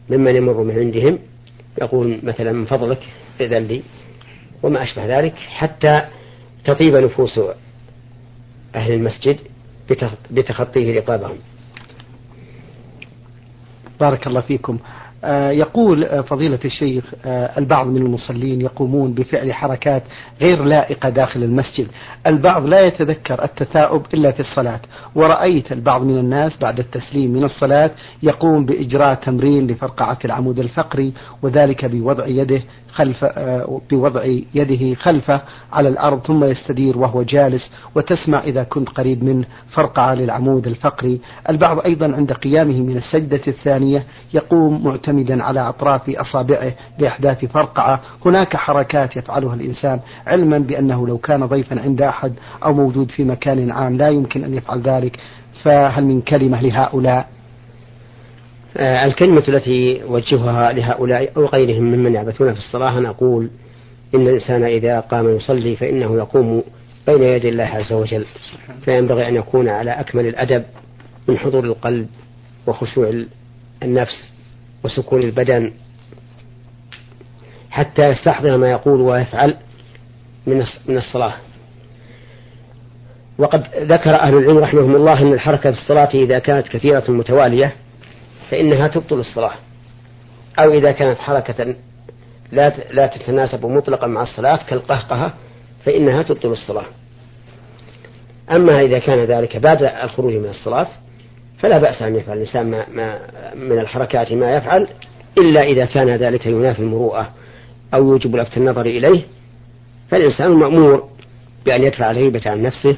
ممن 0.10 0.36
يمر 0.36 0.64
من 0.64 0.80
عندهم 0.80 1.20
يقول 1.82 2.20
مثلا 2.24 2.52
من 2.52 2.66
فضلك 2.66 3.08
إذن 3.42 3.64
لي 3.64 3.82
وما 4.64 4.84
أشبه 4.84 5.20
ذلك 5.20 5.36
حتى 5.36 6.02
تطيب 6.66 6.96
نفوس 6.96 7.40
أهل 8.76 8.94
المسجد 8.94 9.38
بتخطيه 10.32 11.00
رقابهم. 11.00 11.38
بارك 14.00 14.28
الله 14.28 14.42
فيكم. 14.42 14.80
آه، 14.86 15.03
يقول 15.52 16.04
آه، 16.04 16.22
فضيلة 16.22 16.60
الشيخ 16.66 17.14
آه، 17.26 17.60
البعض 17.60 17.88
من 17.88 17.98
المصلين 17.98 18.62
يقومون 18.62 19.14
بفعل 19.14 19.54
حركات 19.54 20.04
غير 20.42 20.64
لائقة 20.64 21.10
داخل 21.10 21.44
المسجد. 21.44 21.88
البعض 22.28 22.66
لا 22.66 22.82
يتذكر 22.82 23.44
التثاؤب 23.44 24.06
إلا 24.14 24.32
في 24.32 24.40
الصلاة. 24.40 24.80
ورأيت 25.16 25.72
البعض 25.72 26.02
من 26.04 26.18
الناس 26.18 26.58
بعد 26.62 26.80
التسليم 26.80 27.34
من 27.34 27.44
الصلاة 27.44 27.92
يقوم 28.24 28.66
بإجراء 28.66 29.16
تمرين 29.16 29.68
لفرقعة 29.68 30.18
العمود 30.26 30.60
الفقري 30.60 31.14
وذلك 31.42 31.86
بوضع 31.86 32.28
يده 32.28 32.62
خلف 32.94 33.26
بوضع 33.92 34.24
يده 34.56 34.96
خلفه 34.96 35.42
على 35.74 35.90
الأرض 35.90 36.22
ثم 36.22 36.44
يستدير 36.44 36.98
وهو 36.98 37.24
جالس 37.24 37.72
وتسمع 37.96 38.44
إذا 38.44 38.64
كنت 38.64 38.90
قريب 38.90 39.24
منه 39.24 39.46
فرقعة 39.70 40.16
للعمود 40.16 40.68
الفقري. 40.68 41.20
البعض 41.50 41.80
أيضا 41.80 42.06
عند 42.06 42.32
قيامه 42.32 42.82
من 42.82 42.98
السجدة 42.98 43.42
الثانية 43.48 44.04
يقوم 44.34 44.86
معتمدا 45.14 45.44
على 45.44 45.70
أطراف 45.70 46.10
أصابعه 46.10 46.74
لإحداث 47.00 47.46
فرقعة. 47.46 48.02
هناك 48.26 48.56
حركات 48.56 49.16
يفعلها 49.18 49.54
الإنسان 49.56 50.00
علما 50.28 50.58
بأنه 50.58 51.08
لو 51.08 51.18
كان 51.18 51.46
ضيفا 51.46 51.82
عند 51.82 52.02
أحد 52.02 52.34
أو 52.64 52.74
موجود 52.74 53.12
في 53.12 53.24
مكان 53.24 53.72
عام 53.72 53.98
لا 53.98 54.10
يمكن 54.10 54.44
أن 54.44 54.54
يفعل 54.54 54.82
ذلك. 54.82 55.20
فهل 55.64 56.04
من 56.04 56.22
كلمة 56.22 56.62
لهؤلاء؟ 56.62 57.28
آه، 58.78 59.06
الكلمة 59.06 59.44
التي 59.48 60.02
وجهها 60.08 60.72
لهؤلاء 60.72 61.32
أو 61.38 61.46
غيرهم 61.46 61.84
ممن 61.84 62.14
يعبثون 62.14 62.54
في 62.54 62.60
الصلاة 62.60 62.98
أن 62.98 63.06
أقول 63.06 63.50
إن 64.16 64.22
الإنسان 64.22 64.64
إذا 64.64 65.00
قام 65.00 65.36
يصلي 65.36 65.76
فإنه 65.76 66.16
يقوم 66.18 66.64
بين 67.08 67.24
يدي 67.24 67.50
الله 67.50 67.64
عز 67.64 67.94
وجل. 67.94 68.26
فينبغي 68.86 69.28
أن 69.28 69.36
يكون 69.36 69.70
على 69.70 69.92
أكمل 69.92 70.28
الأدب 70.28 70.64
من 71.28 71.38
حضور 71.38 71.64
القلب 71.64 72.08
وخشوع 72.68 73.14
النفس. 73.84 74.33
وسكون 74.84 75.24
البدن 75.24 75.74
حتى 77.72 78.02
يستحضر 78.02 78.58
ما 78.58 78.72
يقول 78.72 79.02
ويفعل 79.02 79.58
من 80.48 80.66
من 80.88 80.98
الصلاة. 80.98 81.34
وقد 83.38 83.68
ذكر 83.76 84.20
أهل 84.20 84.38
العلم 84.38 84.58
رحمهم 84.58 84.96
الله 84.96 85.22
أن 85.22 85.34
الحركة 85.34 85.72
في 85.72 85.78
الصلاة 85.82 86.10
إذا 86.14 86.40
كانت 86.40 86.68
كثيرة 86.68 87.12
متوالية 87.12 87.74
فإنها 88.50 88.88
تبطل 88.88 89.20
الصلاة. 89.20 89.54
أو 90.60 90.74
إذا 90.74 90.92
كانت 90.92 91.20
حركة 91.20 91.76
لا 92.52 92.70
لا 92.92 93.08
تتناسب 93.08 93.66
مطلقا 93.66 94.08
مع 94.08 94.22
الصلاة 94.22 94.60
كالقهقهة 94.70 95.34
فإنها 95.86 96.24
تبطل 96.24 96.52
الصلاة. 96.52 96.86
أما 98.52 98.82
إذا 98.82 99.00
كان 99.00 99.20
ذلك 99.20 99.58
بعد 99.58 99.84
الخروج 99.84 100.34
من 100.34 100.50
الصلاة 100.50 100.88
فلا 101.64 101.78
بأس 101.78 102.02
أن 102.02 102.16
يفعل 102.16 102.38
الإنسان 102.38 102.72
ما, 102.72 102.86
ما 102.90 103.20
من 103.56 103.80
الحركات 103.80 104.34
ما 104.34 104.56
يفعل 104.56 104.88
إلا 105.38 105.64
إذا 105.64 105.86
كان 105.86 106.10
ذلك 106.10 106.46
ينافي 106.46 106.80
المروءة 106.80 107.30
أو 107.94 108.08
يوجب 108.08 108.36
لفت 108.36 108.58
النظر 108.58 108.86
إليه 108.86 109.22
فالإنسان 110.10 110.52
مأمور 110.52 111.10
بأن 111.66 111.84
يدفع 111.84 112.12
الهيبة 112.12 112.42
عن 112.46 112.62
نفسه 112.62 112.96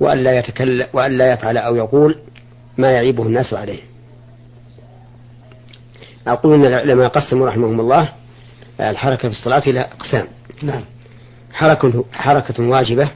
وأن 0.00 0.18
لا 0.18 0.38
يتكلم 0.38 0.86
وأن 0.92 1.18
لا 1.18 1.32
يفعل 1.32 1.56
أو 1.56 1.76
يقول 1.76 2.16
ما 2.78 2.90
يعيبه 2.90 3.22
الناس 3.22 3.54
عليه. 3.54 3.80
أقول 6.26 6.54
أن 6.54 6.66
العلماء 6.66 7.08
قسموا 7.08 7.48
رحمهم 7.48 7.80
الله 7.80 8.08
الحركة 8.80 9.28
في 9.28 9.34
الصلاة 9.34 9.62
إلى 9.66 9.80
أقسام. 9.80 10.26
نعم. 10.62 10.84
حركة 11.52 12.04
حركة 12.12 12.68
واجبة 12.68 13.08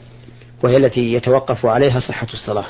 وهي 0.63 0.77
التي 0.77 1.13
يتوقف 1.13 1.67
عليها 1.67 2.01
صحة 2.01 2.29
الصلاة. 2.35 2.67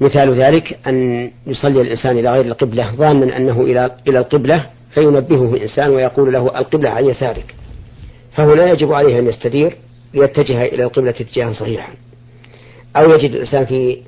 مثال 0.00 0.42
ذلك 0.42 0.78
أن 0.86 1.30
يصلي 1.46 1.80
الإنسان 1.80 2.18
إلى 2.18 2.32
غير 2.32 2.44
القبلة 2.44 2.94
ظانا 2.94 3.36
أنه 3.36 3.60
إلى 3.60 3.90
إلى 4.08 4.18
القبلة 4.18 4.66
فينبهه 4.90 5.54
الإنسان 5.54 5.90
ويقول 5.90 6.32
له 6.32 6.58
القبلة 6.58 6.90
عن 6.90 7.04
يسارك. 7.04 7.54
فهنا 8.32 8.70
يجب 8.70 8.92
عليه 8.92 9.18
أن 9.18 9.26
يستدير 9.26 9.76
ليتجه 10.14 10.64
إلى 10.64 10.84
القبلة 10.84 11.10
اتجاها 11.10 11.52
صحيحا. 11.52 11.92
أو 12.96 13.10
يجد 13.10 13.30
الإنسان 13.30 13.64
في 13.64 14.02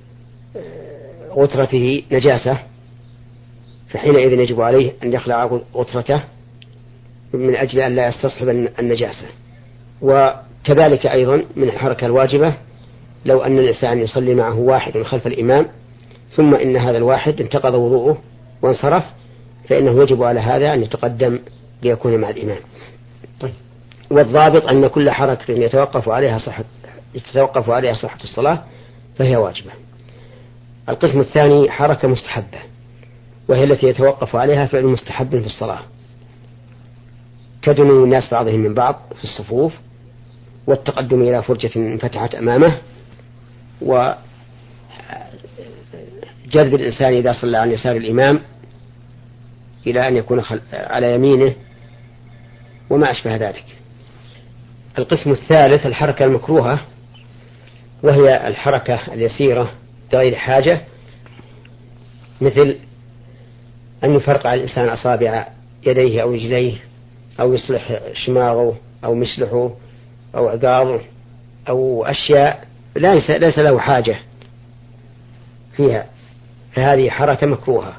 آه، 0.56 1.32
غترته 1.34 2.02
نجاسة 2.12 2.58
فحينئذ 3.88 4.32
يجب 4.32 4.60
عليه 4.60 4.92
أن 5.02 5.12
يخلع 5.12 5.60
غترته 5.74 6.22
من 7.34 7.56
أجل 7.56 7.80
أن 7.80 7.96
لا 7.96 8.08
يستصحب 8.08 8.48
النجاسة. 8.78 9.26
وكذلك 10.02 11.06
أيضا 11.06 11.44
من 11.56 11.64
الحركة 11.64 12.06
الواجبة 12.06 12.54
لو 13.24 13.42
أن 13.42 13.58
الإنسان 13.58 13.98
يصلي 13.98 14.34
معه 14.34 14.58
واحد 14.58 15.02
خلف 15.02 15.26
الإمام 15.26 15.66
ثم 16.36 16.54
إن 16.54 16.76
هذا 16.76 16.98
الواحد 16.98 17.40
انتقض 17.40 17.74
وضوءه 17.74 18.18
وانصرف 18.62 19.04
فإنه 19.68 20.02
يجب 20.02 20.22
على 20.22 20.40
هذا 20.40 20.74
أن 20.74 20.82
يتقدم 20.82 21.38
ليكون 21.82 22.18
مع 22.18 22.30
الإمام. 22.30 22.58
طيب. 23.40 23.52
والضابط 24.10 24.66
أن 24.66 24.86
كل 24.86 25.10
حركة 25.10 25.52
يتوقف 25.52 26.08
عليها 26.08 26.38
صحة 26.38 26.64
يتوقف 27.14 27.70
عليها 27.70 27.92
صحة 27.92 28.18
الصلاة 28.24 28.62
فهي 29.18 29.36
واجبة. 29.36 29.70
القسم 30.88 31.20
الثاني 31.20 31.70
حركة 31.70 32.08
مستحبة 32.08 32.58
وهي 33.48 33.64
التي 33.64 33.86
يتوقف 33.86 34.36
عليها 34.36 34.66
فعل 34.66 34.84
مستحب 34.84 35.40
في 35.40 35.46
الصلاة. 35.46 35.80
كدنو 37.62 38.04
الناس 38.04 38.30
بعضهم 38.30 38.60
من 38.60 38.74
بعض 38.74 39.00
في 39.18 39.24
الصفوف 39.24 39.72
والتقدم 40.66 41.22
إلى 41.22 41.42
فرجة 41.42 41.70
انفتحت 41.76 42.34
أمامه 42.34 42.78
وجذب 43.82 44.14
الإنسان 46.74 47.12
إذا 47.12 47.32
صلى 47.32 47.58
عن 47.58 47.70
يسار 47.70 47.96
الإمام 47.96 48.40
إلى 49.86 50.08
أن 50.08 50.16
يكون 50.16 50.42
على 50.72 51.14
يمينه 51.14 51.54
وما 52.90 53.10
أشبه 53.10 53.36
ذلك. 53.36 53.64
القسم 54.98 55.30
الثالث 55.30 55.86
الحركة 55.86 56.24
المكروهة 56.24 56.80
وهي 58.02 58.48
الحركة 58.48 59.00
اليسيرة 59.12 59.72
بغير 60.12 60.34
حاجة 60.34 60.80
مثل 62.40 62.76
أن 64.04 64.14
يفرقع 64.14 64.54
الإنسان 64.54 64.88
أصابع 64.88 65.48
يديه 65.86 66.22
أو 66.22 66.32
رجليه 66.32 66.74
أو 67.40 67.54
يصلح 67.54 68.00
شماغه 68.14 68.76
أو 69.04 69.14
مشلحه 69.14 69.70
أو 70.34 70.48
عقاضه 70.48 71.00
أو 71.68 72.04
أشياء 72.04 72.67
ليس 72.96 73.30
ليس 73.30 73.58
له 73.58 73.78
حاجة 73.78 74.18
فيها 75.76 76.06
فهذه 76.72 77.10
حركة 77.10 77.46
مكروهة. 77.46 77.96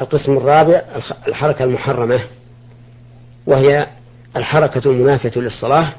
القسم 0.00 0.36
الرابع 0.36 0.82
الحركة 1.28 1.64
المحرمة 1.64 2.20
وهي 3.46 3.86
الحركة 4.36 4.90
المنافية 4.90 5.40
للصلاة. 5.40 5.92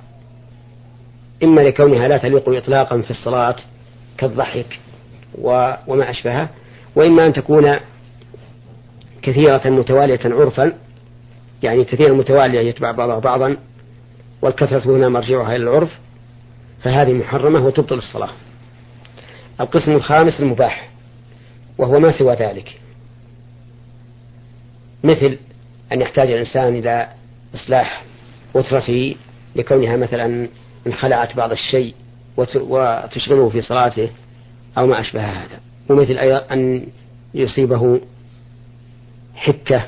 إما 1.43 1.61
لكونها 1.61 2.07
لا 2.07 2.17
تليق 2.17 2.49
إطلاقا 2.49 3.01
في 3.01 3.11
الصلاة 3.11 3.55
كالضحك 4.17 4.79
وما 5.87 6.09
أشبهه 6.09 6.49
وإما 6.95 7.25
أن 7.25 7.33
تكون 7.33 7.75
كثيرة 9.21 9.69
متوالية 9.69 10.19
عرفا 10.25 10.73
يعني 11.63 11.83
كثيرا 11.83 12.13
متوالية 12.13 12.59
يتبع 12.59 12.91
بعضها 12.91 13.19
بعضا 13.19 13.57
والكثرة 14.41 14.85
هنا 14.85 15.09
مرجعها 15.09 15.55
إلى 15.55 15.63
العرف. 15.63 15.89
فهذه 16.83 17.13
محرمة 17.13 17.65
وتبطل 17.65 17.97
الصلاة. 17.97 18.29
القسم 19.59 19.91
الخامس 19.91 20.39
المباح 20.39 20.89
وهو 21.77 21.99
ما 21.99 22.11
سوى 22.11 22.35
ذلك. 22.35 22.79
مثل 25.03 25.37
أن 25.91 26.01
يحتاج 26.01 26.31
الإنسان 26.31 26.75
إلى 26.75 27.09
إصلاح 27.55 28.03
أسرته 28.55 29.15
لكونها 29.55 29.97
مثلا 29.97 30.47
انخلعت 30.87 31.35
بعض 31.35 31.51
الشيء 31.51 31.95
وتشغله 32.37 33.49
في 33.49 33.61
صلاته 33.61 34.09
أو 34.77 34.87
ما 34.87 34.99
أشبه 34.99 35.25
هذا. 35.25 35.59
ومثل 35.89 36.17
أيضا 36.17 36.45
أن 36.51 36.87
يصيبه 37.33 38.01
حكة 39.35 39.87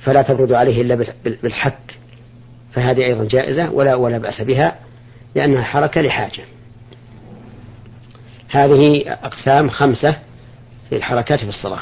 فلا 0.00 0.22
تبرد 0.22 0.52
عليه 0.52 0.82
إلا 0.82 0.94
بالحك. 1.24 1.78
فهذه 2.74 3.04
أيضا 3.04 3.24
جائزة 3.24 3.70
ولا 3.70 3.94
ولا 3.94 4.18
بأس 4.18 4.40
بها 4.40 4.74
لأنها 5.34 5.62
حركة 5.62 6.00
لحاجة. 6.00 6.42
هذه 8.50 9.04
أقسام 9.06 9.68
خمسة 9.68 10.16
في 10.90 10.96
الحركات 10.96 11.40
في 11.40 11.48
الصلاة. 11.48 11.80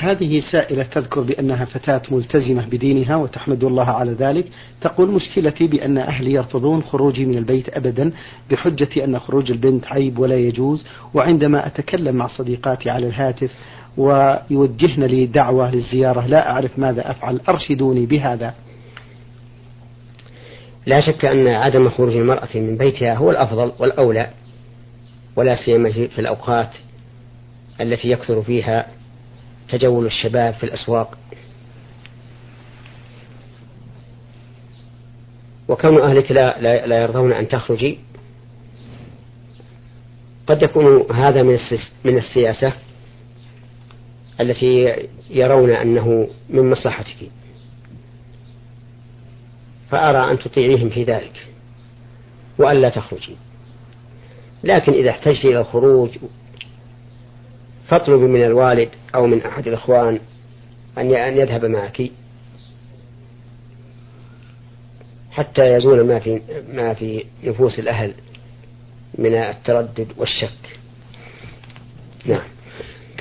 هذه 0.00 0.40
سائلة 0.40 0.82
تذكر 0.82 1.20
بأنها 1.20 1.64
فتاة 1.64 2.02
ملتزمة 2.10 2.66
بدينها 2.66 3.16
وتحمد 3.16 3.64
الله 3.64 3.90
على 3.90 4.12
ذلك. 4.12 4.44
تقول 4.80 5.10
مشكلتي 5.10 5.66
بأن 5.66 5.98
أهلي 5.98 6.32
يرفضون 6.32 6.82
خروجي 6.82 7.24
من 7.24 7.38
البيت 7.38 7.76
أبدا 7.76 8.12
بحجة 8.50 9.04
أن 9.04 9.18
خروج 9.18 9.50
البنت 9.50 9.86
عيب 9.86 10.18
ولا 10.18 10.36
يجوز. 10.36 10.84
وعندما 11.14 11.66
أتكلم 11.66 12.16
مع 12.16 12.26
صديقاتي 12.26 12.90
على 12.90 13.06
الهاتف 13.06 13.52
ويوجهن 13.96 15.04
لي 15.04 15.26
دعوة 15.26 15.70
للزيارة 15.70 16.26
لا 16.26 16.50
أعرف 16.50 16.78
ماذا 16.78 17.10
أفعل 17.10 17.40
أرشدوني 17.48 18.06
بهذا. 18.06 18.54
لا 20.86 21.00
شك 21.00 21.24
أن 21.24 21.48
عدم 21.48 21.90
خروج 21.90 22.16
المرأة 22.16 22.48
من 22.54 22.76
بيتها 22.76 23.14
هو 23.14 23.30
الأفضل 23.30 23.72
والأولى 23.78 24.30
ولا 25.36 25.56
سيما 25.64 25.92
في 25.92 26.18
الأوقات 26.18 26.70
التي 27.80 28.10
يكثر 28.10 28.42
فيها 28.42 28.86
تجول 29.68 30.06
الشباب 30.06 30.54
في 30.54 30.64
الأسواق. 30.64 31.18
وكون 35.68 36.00
أهلك 36.00 36.32
لا, 36.32 36.60
لا, 36.60 36.86
لا 36.86 37.02
يرضون 37.02 37.32
أن 37.32 37.48
تخرجي 37.48 37.98
قد 40.46 40.62
يكون 40.62 41.12
هذا 41.12 41.42
من 41.42 41.58
من 42.04 42.18
السياسة 42.18 42.72
التي 44.40 44.96
يرون 45.30 45.70
أنه 45.70 46.28
من 46.50 46.70
مصلحتك. 46.70 47.16
فأرى 49.92 50.30
أن 50.30 50.38
تطيعيهم 50.38 50.88
في 50.88 51.04
ذلك 51.04 51.46
وألا 52.58 52.88
تخرجي 52.88 53.36
لكن 54.64 54.92
إذا 54.92 55.10
احتجت 55.10 55.44
إلى 55.44 55.60
الخروج 55.60 56.10
فاطلب 57.88 58.20
من 58.20 58.44
الوالد 58.44 58.88
أو 59.14 59.26
من 59.26 59.42
أحد 59.42 59.66
الإخوان 59.66 60.20
أن 60.98 61.14
أن 61.14 61.36
يذهب 61.36 61.64
معك 61.64 62.02
حتى 65.30 65.74
يزول 65.74 66.06
ما 66.06 66.18
في 66.18 66.40
ما 66.72 66.94
في 66.94 67.24
نفوس 67.44 67.78
الأهل 67.78 68.14
من 69.18 69.34
التردد 69.34 70.06
والشك. 70.16 70.78
نعم. 72.24 72.51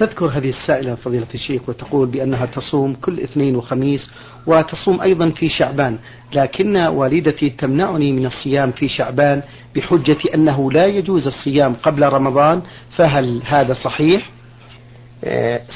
تذكر 0.01 0.25
هذه 0.25 0.49
السائلة 0.49 0.95
فضيلة 0.95 1.27
الشيخ 1.33 1.69
وتقول 1.69 2.07
بأنها 2.07 2.45
تصوم 2.45 2.93
كل 2.93 3.19
اثنين 3.19 3.55
وخميس 3.55 4.11
وتصوم 4.47 5.01
أيضا 5.01 5.29
في 5.29 5.49
شعبان 5.49 5.97
لكن 6.33 6.77
والدتي 6.77 7.49
تمنعني 7.49 8.11
من 8.11 8.25
الصيام 8.25 8.71
في 8.71 8.87
شعبان 8.87 9.41
بحجة 9.75 10.17
أنه 10.35 10.71
لا 10.71 10.85
يجوز 10.85 11.27
الصيام 11.27 11.73
قبل 11.83 12.03
رمضان 12.03 12.61
فهل 12.97 13.41
هذا 13.45 13.73
صحيح؟ 13.73 14.29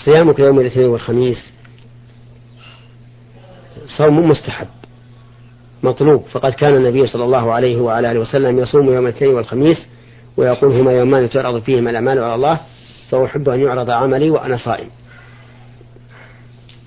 صيامك 0.06 0.40
يوم 0.40 0.60
الاثنين 0.60 0.88
والخميس 0.88 1.44
صوم 3.98 4.30
مستحب 4.30 4.68
مطلوب 5.84 6.24
فقد 6.32 6.54
كان 6.54 6.76
النبي 6.76 7.08
صلى 7.08 7.24
الله 7.24 7.54
عليه 7.54 7.82
وعلى 7.82 8.12
آله 8.12 8.20
وسلم 8.20 8.60
يصوم 8.60 8.90
يوم 8.90 9.08
الاثنين 9.08 9.34
والخميس 9.34 9.88
ويقول 10.38 10.72
هما 10.72 10.92
يومان 10.92 11.30
تعرض 11.30 11.62
فيهما 11.62 11.90
الأعمال 11.90 12.20
على 12.20 12.36
الله 12.36 12.60
فأحب 13.10 13.50
أن 13.50 13.60
يعرض 13.60 13.90
عملي 13.90 14.30
وأنا 14.30 14.58
صائم. 14.58 14.90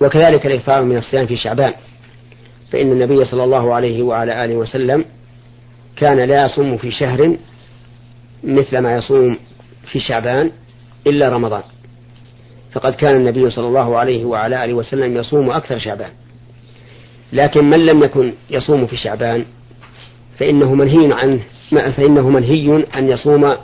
وكذلك 0.01 0.45
الإكثار 0.45 0.83
من 0.83 0.97
الصيام 0.97 1.25
في 1.25 1.37
شعبان. 1.37 1.73
فإن 2.71 2.91
النبي 2.91 3.25
صلى 3.25 3.43
الله 3.43 3.73
عليه 3.73 4.03
وعلى 4.03 4.45
آله 4.45 4.55
وسلم 4.55 5.05
كان 5.95 6.19
لا 6.19 6.45
يصوم 6.45 6.77
في 6.77 6.91
شهر 6.91 7.37
مثل 8.43 8.77
ما 8.77 8.95
يصوم 8.95 9.37
في 9.91 9.99
شعبان 9.99 10.51
إلا 11.07 11.29
رمضان. 11.29 11.63
فقد 12.71 12.93
كان 12.95 13.15
النبي 13.15 13.49
صلى 13.49 13.67
الله 13.67 13.97
عليه 13.97 14.25
وعلى 14.25 14.65
آله 14.65 14.73
وسلم 14.73 15.17
يصوم 15.17 15.49
أكثر 15.49 15.79
شعبان. 15.79 16.09
لكن 17.33 17.69
من 17.69 17.85
لم 17.85 18.03
يكن 18.03 18.33
يصوم 18.49 18.87
في 18.87 18.97
شعبان 18.97 19.45
فإنه 20.37 20.75
منهي 20.75 21.13
عنه 21.13 21.39
فإنه 21.71 22.29
منهي 22.29 22.85
أن 22.95 23.09
يصوم 23.09 23.55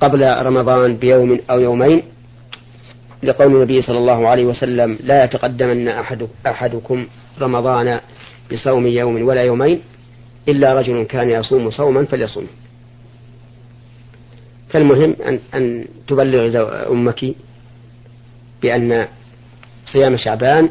قبل 0.00 0.46
رمضان 0.46 0.96
بيوم 0.96 1.40
أو 1.50 1.60
يومين 1.60 2.02
لقول 3.22 3.56
النبي 3.56 3.82
صلى 3.82 3.98
الله 3.98 4.28
عليه 4.28 4.44
وسلم 4.44 4.98
لا 5.00 5.24
يتقدمن 5.24 5.88
أحد 5.88 6.28
أحدكم 6.46 7.06
رمضان 7.40 8.00
بصوم 8.52 8.86
يوم 8.86 9.22
ولا 9.22 9.42
يومين 9.42 9.80
إلا 10.48 10.72
رجل 10.72 11.02
كان 11.02 11.30
يصوم 11.30 11.70
صوما 11.70 12.04
فليصوم. 12.04 12.46
فالمهم 14.68 15.16
أن, 15.26 15.40
أن 15.54 15.84
تبلغ 16.08 16.92
أمك 16.92 17.34
بأن 18.62 19.08
صيام 19.84 20.16
شعبان 20.16 20.68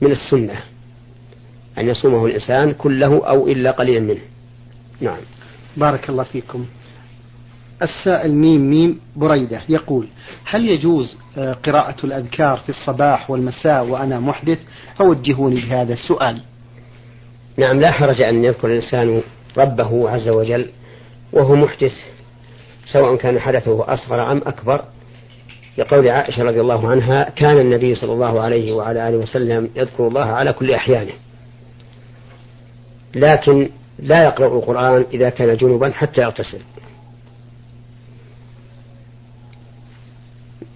من 0.00 0.10
السنة 0.10 0.60
أن 1.78 1.88
يصومه 1.88 2.26
الإنسان 2.26 2.72
كله 2.72 3.26
أو 3.28 3.48
إلا 3.48 3.70
قليلا 3.70 4.00
منه. 4.00 4.20
نعم. 5.00 5.20
بارك 5.76 6.10
الله 6.10 6.22
فيكم. 6.22 6.66
السائل 7.84 8.34
ميم 8.34 8.70
ميم 8.70 9.00
بريدة 9.16 9.60
يقول 9.68 10.06
هل 10.44 10.68
يجوز 10.68 11.16
آه، 11.38 11.52
قراءة 11.52 11.96
الأذكار 12.04 12.56
في 12.56 12.68
الصباح 12.68 13.30
والمساء 13.30 13.84
وأنا 13.84 14.20
محدث؟ 14.20 14.58
فوجهوني 14.96 15.60
بهذا 15.60 15.92
السؤال. 15.92 16.40
نعم 17.58 17.80
لا 17.80 17.90
حرج 17.90 18.20
أن 18.20 18.44
يذكر 18.44 18.68
الإنسان 18.68 19.22
ربه 19.58 20.10
عز 20.10 20.28
وجل 20.28 20.66
وهو 21.32 21.56
محدث 21.56 21.92
سواء 22.92 23.16
كان 23.16 23.38
حدثه 23.38 23.92
أصغر 23.94 24.32
أم 24.32 24.42
أكبر. 24.46 24.84
لقول 25.78 26.08
عائشة 26.08 26.42
رضي 26.42 26.60
الله 26.60 26.88
عنها 26.88 27.30
كان 27.30 27.58
النبي 27.58 27.94
صلى 27.94 28.12
الله 28.12 28.40
عليه 28.40 28.72
وعلى 28.72 29.08
آله 29.08 29.16
وسلم 29.16 29.70
يذكر 29.76 30.08
الله 30.08 30.24
على 30.24 30.52
كل 30.52 30.70
أحيانه. 30.70 31.12
لكن 33.14 33.68
لا 33.98 34.24
يقرأ 34.24 34.46
القرآن 34.46 35.04
إذا 35.14 35.30
كان 35.30 35.56
جنوبا 35.56 35.90
حتى 35.90 36.20
يغتسل. 36.20 36.58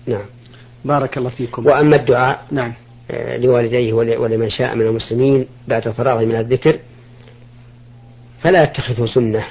نعم. 0.07 0.25
بارك 0.85 1.19
الله 1.19 1.31
فيكم. 1.31 1.67
وأما 1.67 1.97
الدعاء 1.97 2.45
نعم. 2.51 2.73
آه، 3.11 3.37
لوالديه 3.37 3.93
ولمن 3.93 4.51
شاء 4.51 4.75
من 4.75 4.87
المسلمين 4.87 5.47
بعد 5.69 5.89
فراغه 5.89 6.25
من 6.25 6.37
الذكر 6.37 6.79
فلا 8.41 8.63
يتخذه 8.63 9.07
سنة 9.07 9.45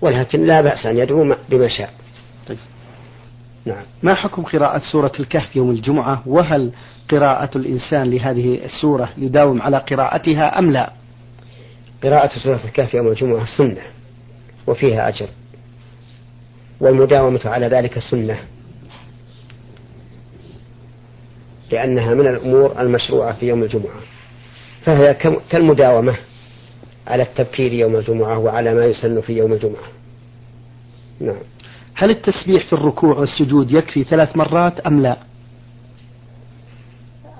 ولكن 0.00 0.46
لا 0.46 0.60
بأس 0.60 0.86
أن 0.86 0.98
يدعو 0.98 1.34
بما 1.48 1.68
شاء. 1.68 1.90
طيب. 2.46 2.58
نعم. 3.64 3.82
ما 4.02 4.14
حكم 4.14 4.42
قراءة 4.42 4.78
سورة 4.92 5.12
الكهف 5.20 5.56
يوم 5.56 5.70
الجمعة؟ 5.70 6.22
وهل 6.26 6.72
قراءة 7.10 7.58
الإنسان 7.58 8.10
لهذه 8.10 8.64
السورة 8.64 9.08
يداوم 9.18 9.62
على 9.62 9.78
قراءتها 9.78 10.58
أم 10.58 10.70
لا؟ 10.70 10.92
قراءة 12.02 12.38
سورة 12.38 12.60
الكهف 12.64 12.94
يوم 12.94 13.08
الجمعة 13.08 13.46
سنة 13.56 13.82
وفيها 14.66 15.08
أجر 15.08 15.28
والمداومة 16.80 17.40
على 17.44 17.66
ذلك 17.66 17.98
سنة. 17.98 18.38
لأنها 21.70 22.14
من 22.14 22.26
الأمور 22.26 22.80
المشروعة 22.80 23.32
في 23.32 23.46
يوم 23.46 23.62
الجمعة 23.62 24.00
فهي 24.84 25.14
كالمداومة 25.50 26.16
على 27.06 27.22
التبكير 27.22 27.72
يوم 27.72 27.96
الجمعة 27.96 28.38
وعلى 28.38 28.74
ما 28.74 28.84
يسن 28.84 29.20
في 29.20 29.32
يوم 29.32 29.52
الجمعة. 29.52 29.84
نعم. 31.20 31.36
هل 31.94 32.10
التسبيح 32.10 32.66
في 32.66 32.72
الركوع 32.72 33.18
والسجود 33.18 33.70
يكفي 33.70 34.04
ثلاث 34.04 34.36
مرات 34.36 34.80
أم 34.80 35.00
لا؟ 35.00 35.16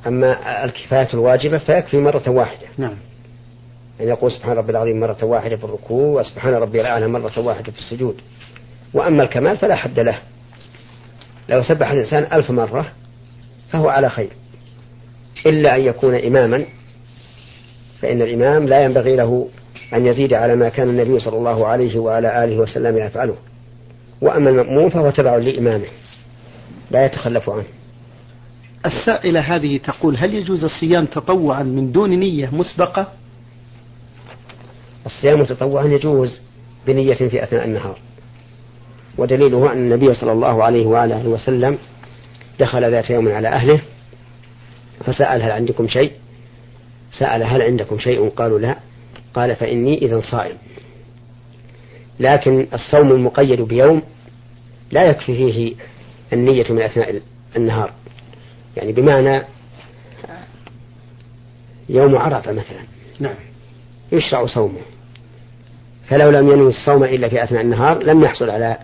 أما 0.07 0.65
الكفاية 0.65 1.09
الواجبة 1.15 1.59
فيكفي 1.59 1.97
مرة 1.97 2.31
واحدة. 2.31 2.67
نعم. 2.79 2.97
أن 4.01 4.09
يقول 4.09 4.33
سبحان 4.33 4.57
ربي 4.57 4.71
العظيم 4.71 5.01
مرة 5.01 5.25
واحدة 5.25 5.57
في 5.57 5.65
الركوع 5.65 6.21
وسبحان 6.21 6.55
ربي 6.55 6.81
الأعلى 6.81 7.09
مرة 7.09 7.39
واحدة 7.39 7.73
في 7.73 7.79
السجود. 7.79 8.21
وأما 8.95 9.23
الكمال 9.23 9.59
فلا 9.59 9.75
حد 9.75 10.01
له. 10.01 10.19
لو 11.49 11.63
سبح 11.63 11.91
الإنسان 11.91 12.27
ألف 12.33 12.51
مرة 12.51 12.87
فهو 13.75 13.89
على 13.89 14.11
خير. 14.11 14.29
إلا 15.47 15.77
أن 15.77 15.81
يكون 15.81 16.15
إماما 16.15 16.65
فإن 18.03 18.23
الإمام 18.23 18.69
لا 18.69 18.85
ينبغي 18.85 19.17
له 19.17 19.49
أن 19.95 20.07
يزيد 20.07 20.35
على 20.35 20.57
ما 20.57 20.69
كان 20.69 20.89
النبي 20.89 21.21
صلى 21.21 21.37
الله 21.37 21.67
عليه 21.67 21.99
وعلى 21.99 22.45
آله 22.45 22.59
وسلم 22.59 22.99
يفعله. 22.99 23.37
وأما 24.21 24.51
المأمون 24.51 24.89
فهو 24.89 25.11
تبع 25.11 25.37
لإمامه 25.37 25.87
لا 26.91 27.05
يتخلف 27.05 27.51
عنه. 27.51 27.65
السائلة 28.87 29.41
هذه 29.41 29.79
تقول 29.79 30.17
هل 30.17 30.35
يجوز 30.35 30.65
الصيام 30.65 31.05
تطوعا 31.05 31.63
من 31.63 31.93
دون 31.93 32.11
نية 32.11 32.51
مسبقة؟ 32.53 33.09
الصيام 35.07 35.45
تطوعا 35.45 35.85
يجوز 35.85 36.31
بنية 36.87 37.15
في 37.15 37.45
أثناء 37.45 37.65
النهار. 37.65 37.99
ودليله 39.19 39.73
أن 39.73 39.79
النبي 39.79 40.15
صلى 40.15 40.33
الله 40.33 40.65
عليه 40.65 40.87
وعلى 40.87 41.21
آله 41.21 41.29
وسلم 41.29 41.79
دخل 42.61 42.91
ذات 42.91 43.11
يوم 43.11 43.29
على 43.29 43.49
أهله 43.49 43.81
فسأل 45.05 45.43
هل 45.43 45.51
عندكم 45.51 45.89
شيء؟ 45.89 46.13
سأل 47.19 47.43
هل 47.43 47.63
عندكم 47.63 47.99
شيء؟ 47.99 48.29
قالوا 48.29 48.59
لا. 48.59 48.77
قال 49.35 49.57
فإني 49.57 49.99
إذا 49.99 50.21
صائم. 50.21 50.57
لكن 52.21 52.67
الصوم 52.75 53.13
المقيد 53.13 53.61
بيوم 53.61 54.03
لا 54.91 55.05
يكفي 55.05 55.35
فيه 55.35 55.75
النية 56.33 56.65
من 56.71 56.83
أثناء 56.83 57.21
النهار. 57.57 57.93
يعني 58.77 58.93
بمعنى 58.93 59.43
يوم 61.89 62.17
عرفة 62.17 62.53
مثلا. 62.53 62.85
نعم. 63.21 63.35
يشرع 64.13 64.47
صومه. 64.47 64.81
فلو 66.09 66.31
لم 66.31 66.53
ينوي 66.53 66.69
الصوم 66.69 67.05
إلا 67.05 67.29
في 67.29 67.45
أثناء 67.45 67.63
النهار 67.63 68.03
لم 68.03 68.25
يحصل 68.25 68.51
على 68.51 68.79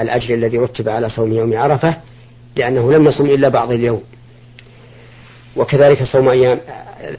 الأجر 0.00 0.34
الذي 0.34 0.58
رتب 0.58 0.88
على 0.88 1.08
صوم 1.08 1.32
يوم 1.32 1.56
عرفة 1.56 1.96
لأنه 2.56 2.92
لم 2.92 3.06
يصم 3.06 3.26
إلا 3.26 3.48
بعض 3.48 3.72
اليوم. 3.72 4.02
وكذلك 5.56 6.02
صوم 6.02 6.28
أيام 6.28 6.60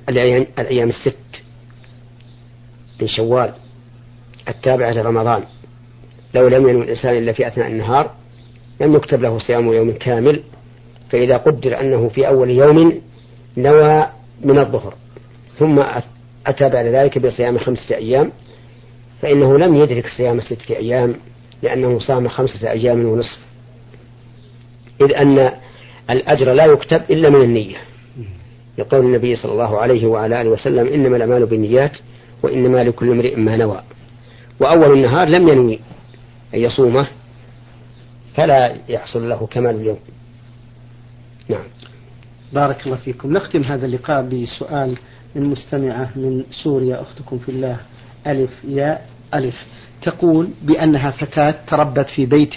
الأيام, 0.09 0.47
الأيام 0.59 0.89
الست 0.89 1.17
من 3.01 3.07
شوال 3.07 3.53
التابعة 4.47 4.91
لرمضان. 4.91 5.43
لو 6.33 6.47
لم 6.47 6.69
ينوي 6.69 6.83
الإنسان 6.83 7.17
إلا 7.17 7.31
في 7.31 7.47
أثناء 7.47 7.67
النهار 7.67 8.11
لم 8.81 8.95
يكتب 8.95 9.21
له 9.21 9.39
صيام 9.39 9.73
يوم 9.73 9.91
كامل 9.91 10.43
فإذا 11.09 11.37
قدر 11.37 11.79
أنه 11.79 12.09
في 12.09 12.27
أول 12.27 12.49
يوم 12.49 13.01
نوى 13.57 14.05
من 14.41 14.59
الظهر. 14.59 14.93
ثم 15.59 15.83
أتى 16.47 16.69
بعد 16.69 16.85
ذلك 16.85 17.17
بصيام 17.17 17.57
خمسة 17.57 17.95
أيام 17.95 18.31
فإنه 19.21 19.57
لم 19.57 19.75
يدرك 19.75 20.07
صيام 20.17 20.41
ستة 20.41 20.75
أيام 20.75 21.15
لأنه 21.61 21.99
صام 21.99 22.27
خمسة 22.27 22.71
أيام 22.71 23.05
ونصف. 23.05 23.39
إذ 25.01 25.13
أن 25.13 25.51
الأجر 26.09 26.53
لا 26.53 26.65
يكتب 26.65 27.01
إلا 27.09 27.29
من 27.29 27.41
النية. 27.41 27.77
لقول 28.77 29.05
النبي 29.05 29.35
صلى 29.35 29.51
الله 29.51 29.79
عليه 29.79 30.05
وعلى 30.05 30.41
آله 30.41 30.49
وسلم 30.49 30.87
إنما 30.87 31.15
الأعمال 31.17 31.45
بالنيات 31.45 31.97
وإنما 32.43 32.83
لكل 32.83 33.11
امرئ 33.11 33.35
ما 33.35 33.57
نوى. 33.57 33.81
وأول 34.59 34.97
النهار 34.97 35.27
لم 35.27 35.47
ينوي 35.47 35.79
أن 36.53 36.59
يصومه 36.59 37.07
فلا 38.33 38.75
يحصل 38.89 39.29
له 39.29 39.47
كمال 39.47 39.75
اليوم. 39.75 39.99
نعم. 41.49 41.63
بارك 42.53 42.85
الله 42.85 42.97
فيكم. 42.97 43.33
نختم 43.33 43.61
هذا 43.61 43.85
اللقاء 43.85 44.21
بسؤال 44.21 44.97
من 45.35 45.43
مستمعة 45.43 46.09
من 46.15 46.43
سوريا 46.63 47.01
أختكم 47.01 47.37
في 47.37 47.49
الله. 47.49 47.77
ألف 48.27 48.51
يا 48.67 49.01
ألف. 49.37 49.65
تقول 50.01 50.47
بأنها 50.61 51.11
فتاة 51.11 51.55
تربت 51.67 52.09
في 52.09 52.25
بيت 52.25 52.53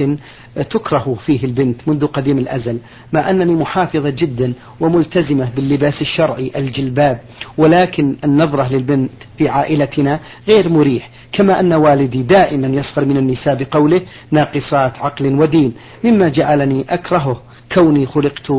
تكره 0.71 1.17
فيه 1.27 1.45
البنت 1.45 1.89
منذ 1.89 2.07
قديم 2.07 2.39
الأزل 2.39 2.79
مع 3.13 3.31
أنني 3.31 3.55
محافظة 3.55 4.11
جدا 4.11 4.53
وملتزمة 4.81 5.51
باللباس 5.57 6.01
الشرعي 6.01 6.53
الجلباب 6.57 7.21
ولكن 7.59 8.17
النظرة 8.25 8.73
للبنت 8.73 9.11
في 9.39 9.49
عائلتنا 9.49 10.21
غير 10.49 10.69
مريح 10.69 11.11
كما 11.33 11.61
أن 11.61 11.73
والدي 11.73 12.23
دائما 12.23 12.67
يسخر 12.67 13.05
من 13.05 13.17
النساء 13.17 13.55
بقوله 13.55 14.03
ناقصات 14.31 14.99
عقل 14.99 15.35
ودين 15.35 15.73
مما 16.05 16.29
جعلني 16.29 16.85
أكرهه 16.89 17.43
كوني 17.77 18.07
خلقت 18.07 18.53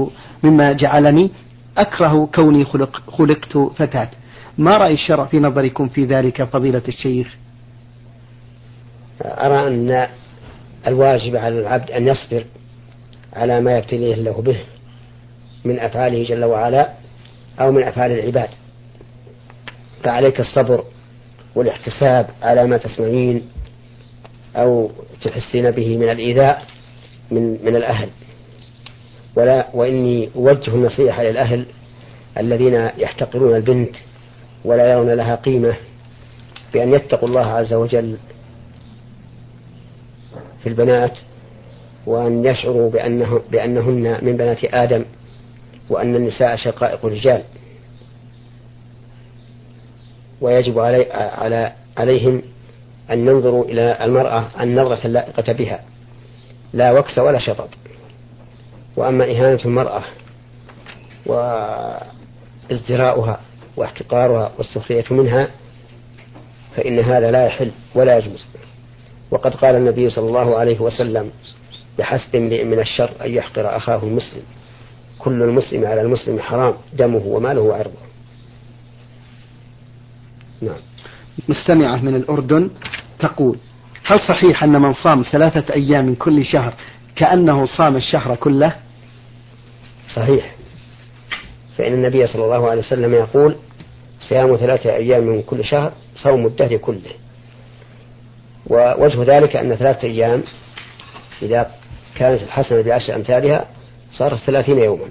مما 0.43 0.71
جعلني 0.73 1.32
أكره 1.77 2.29
كوني 2.36 2.65
خلق 2.65 3.01
خلقت 3.08 3.58
فتاة. 3.58 4.10
ما 4.58 4.71
رأي 4.71 4.93
الشرع 4.93 5.25
في 5.25 5.39
نظركم 5.39 5.88
في 5.88 6.05
ذلك 6.05 6.43
فضيلة 6.43 6.82
الشيخ؟ 6.88 7.38
أرى 9.21 9.67
أن 9.67 10.08
الواجب 10.88 11.36
على 11.36 11.60
العبد 11.60 11.91
أن 11.91 12.08
يصبر 12.08 12.45
على 13.34 13.62
ما 13.62 13.77
يبتليه 13.77 14.13
الله 14.13 14.41
به 14.41 14.58
من 15.65 15.79
أفعاله 15.79 16.23
جل 16.23 16.45
وعلا 16.45 16.89
أو 17.60 17.71
من 17.71 17.84
أفعال 17.84 18.12
العباد. 18.12 18.49
فعليك 20.03 20.39
الصبر 20.39 20.84
والاحتساب 21.55 22.29
على 22.41 22.67
ما 22.67 22.77
تسمعين 22.77 23.41
أو 24.55 24.91
تحسين 25.21 25.71
به 25.71 25.97
من 25.97 26.10
الإيذاء 26.10 26.65
من 27.32 27.65
من 27.65 27.75
الأهل. 27.75 28.10
ولا 29.36 29.67
وإني 29.73 30.29
أوجه 30.36 30.71
النصيحة 30.71 31.23
للأهل 31.23 31.65
الذين 32.38 32.89
يحتقرون 32.97 33.55
البنت 33.55 33.95
ولا 34.65 34.91
يرون 34.91 35.10
لها 35.10 35.36
قيمة 35.36 35.73
بأن 36.73 36.93
يتقوا 36.93 37.29
الله 37.29 37.45
عز 37.45 37.73
وجل 37.73 38.17
في 40.63 40.69
البنات 40.69 41.17
وأن 42.06 42.45
يشعروا 42.45 42.91
بأنه 42.91 43.41
بأنهن 43.52 44.17
من 44.22 44.38
بنات 44.38 44.63
آدم 44.63 45.06
وأن 45.89 46.15
النساء 46.15 46.56
شقائق 46.56 47.06
الرجال. 47.06 47.43
ويجب 50.41 50.80
علي 50.80 51.12
على 51.12 51.74
عليهم 51.98 52.41
أن 53.12 53.28
ينظروا 53.28 53.65
إلى 53.65 53.98
المرأة 54.02 54.45
النظرة 54.62 55.06
اللائقة 55.06 55.54
بها. 55.54 55.80
لا 56.74 56.91
وكس 56.91 57.17
ولا 57.17 57.39
شطط. 57.39 57.69
وأما 58.98 59.24
إهانة 59.24 59.60
المرأة 59.65 60.04
وازدراؤها 62.69 63.39
واحتقارها 63.78 64.52
والسخرية 64.58 65.06
منها 65.12 65.48
فإن 66.76 67.00
هذا 67.00 67.32
لا 67.32 67.45
يحل 67.45 67.72
ولا 67.95 68.17
يجوز. 68.17 68.45
وقد 69.32 69.56
قال 69.56 69.76
النبي 69.76 70.10
صلى 70.10 70.28
الله 70.28 70.58
عليه 70.60 70.80
وسلم 70.80 71.32
بحسب 72.00 72.36
امرئ 72.36 72.63
من 72.63 72.80
الشر 72.80 73.12
أن 73.26 73.32
يحقر 73.32 73.78
أخاه 73.78 74.04
المسلم. 74.04 74.42
كل 75.20 75.44
المسلم 75.44 75.86
على 75.86 76.02
المسلم 76.02 76.39
حرام 76.39 76.74
دمه 76.94 77.22
وماله 77.26 77.62
وعرضه. 77.62 78.00
نعم. 80.62 80.78
مستمعة 81.50 82.04
من 82.04 82.15
الأردن 82.15 82.70
تقول 83.20 83.58
هل 84.06 84.20
صحيح 84.20 84.63
أن 84.63 84.82
من 84.82 84.94
صام 84.94 85.24
ثلاثة 85.32 85.74
أيام 85.74 86.06
من 86.06 86.15
كل 86.15 86.46
شهر 86.46 86.74
كأنه 87.15 87.65
صام 87.65 87.96
الشهر 87.96 88.36
كله؟ 88.36 88.76
صحيح. 90.15 90.56
فإن 91.78 91.94
النبي 91.94 92.28
صلى 92.28 92.44
الله 92.46 92.70
عليه 92.70 92.82
وسلم 92.82 93.13
يقول 93.13 93.56
صيام 94.20 94.56
ثلاثة 94.56 94.96
أيام 94.96 95.24
من 95.24 95.42
كل 95.42 95.65
شهر 95.65 95.94
صوم 96.15 96.46
الدهر 96.46 96.78
كله. 96.78 97.12
ووجه 98.69 99.23
ذلك 99.23 99.55
أن 99.55 99.75
ثلاثة 99.75 100.08
أيام 100.08 100.43
إذا 101.41 101.71
كانت 102.15 102.41
الحسنة 102.41 102.82
بعشر 102.82 103.15
أمثالها 103.15 103.65
صارت 104.12 104.38
ثلاثين 104.38 104.77
يوما. 104.77 105.10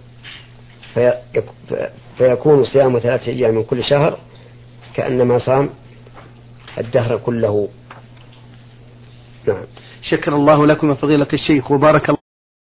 فيكون 2.18 2.64
صيام 2.64 2.98
ثلاثة 2.98 3.32
أيام 3.32 3.54
من 3.54 3.64
كل 3.64 3.84
شهر 3.84 4.18
كأنما 4.94 5.38
صام 5.38 5.70
الدهر 6.78 7.16
كله. 7.16 7.68
نعم. 9.46 9.64
شكر 10.02 10.36
الله 10.36 10.66
لكم 10.66 10.94
فضيلة 10.94 11.26
الشيخ 11.32 11.70
وبارك 11.70 12.08
الله 12.08 12.17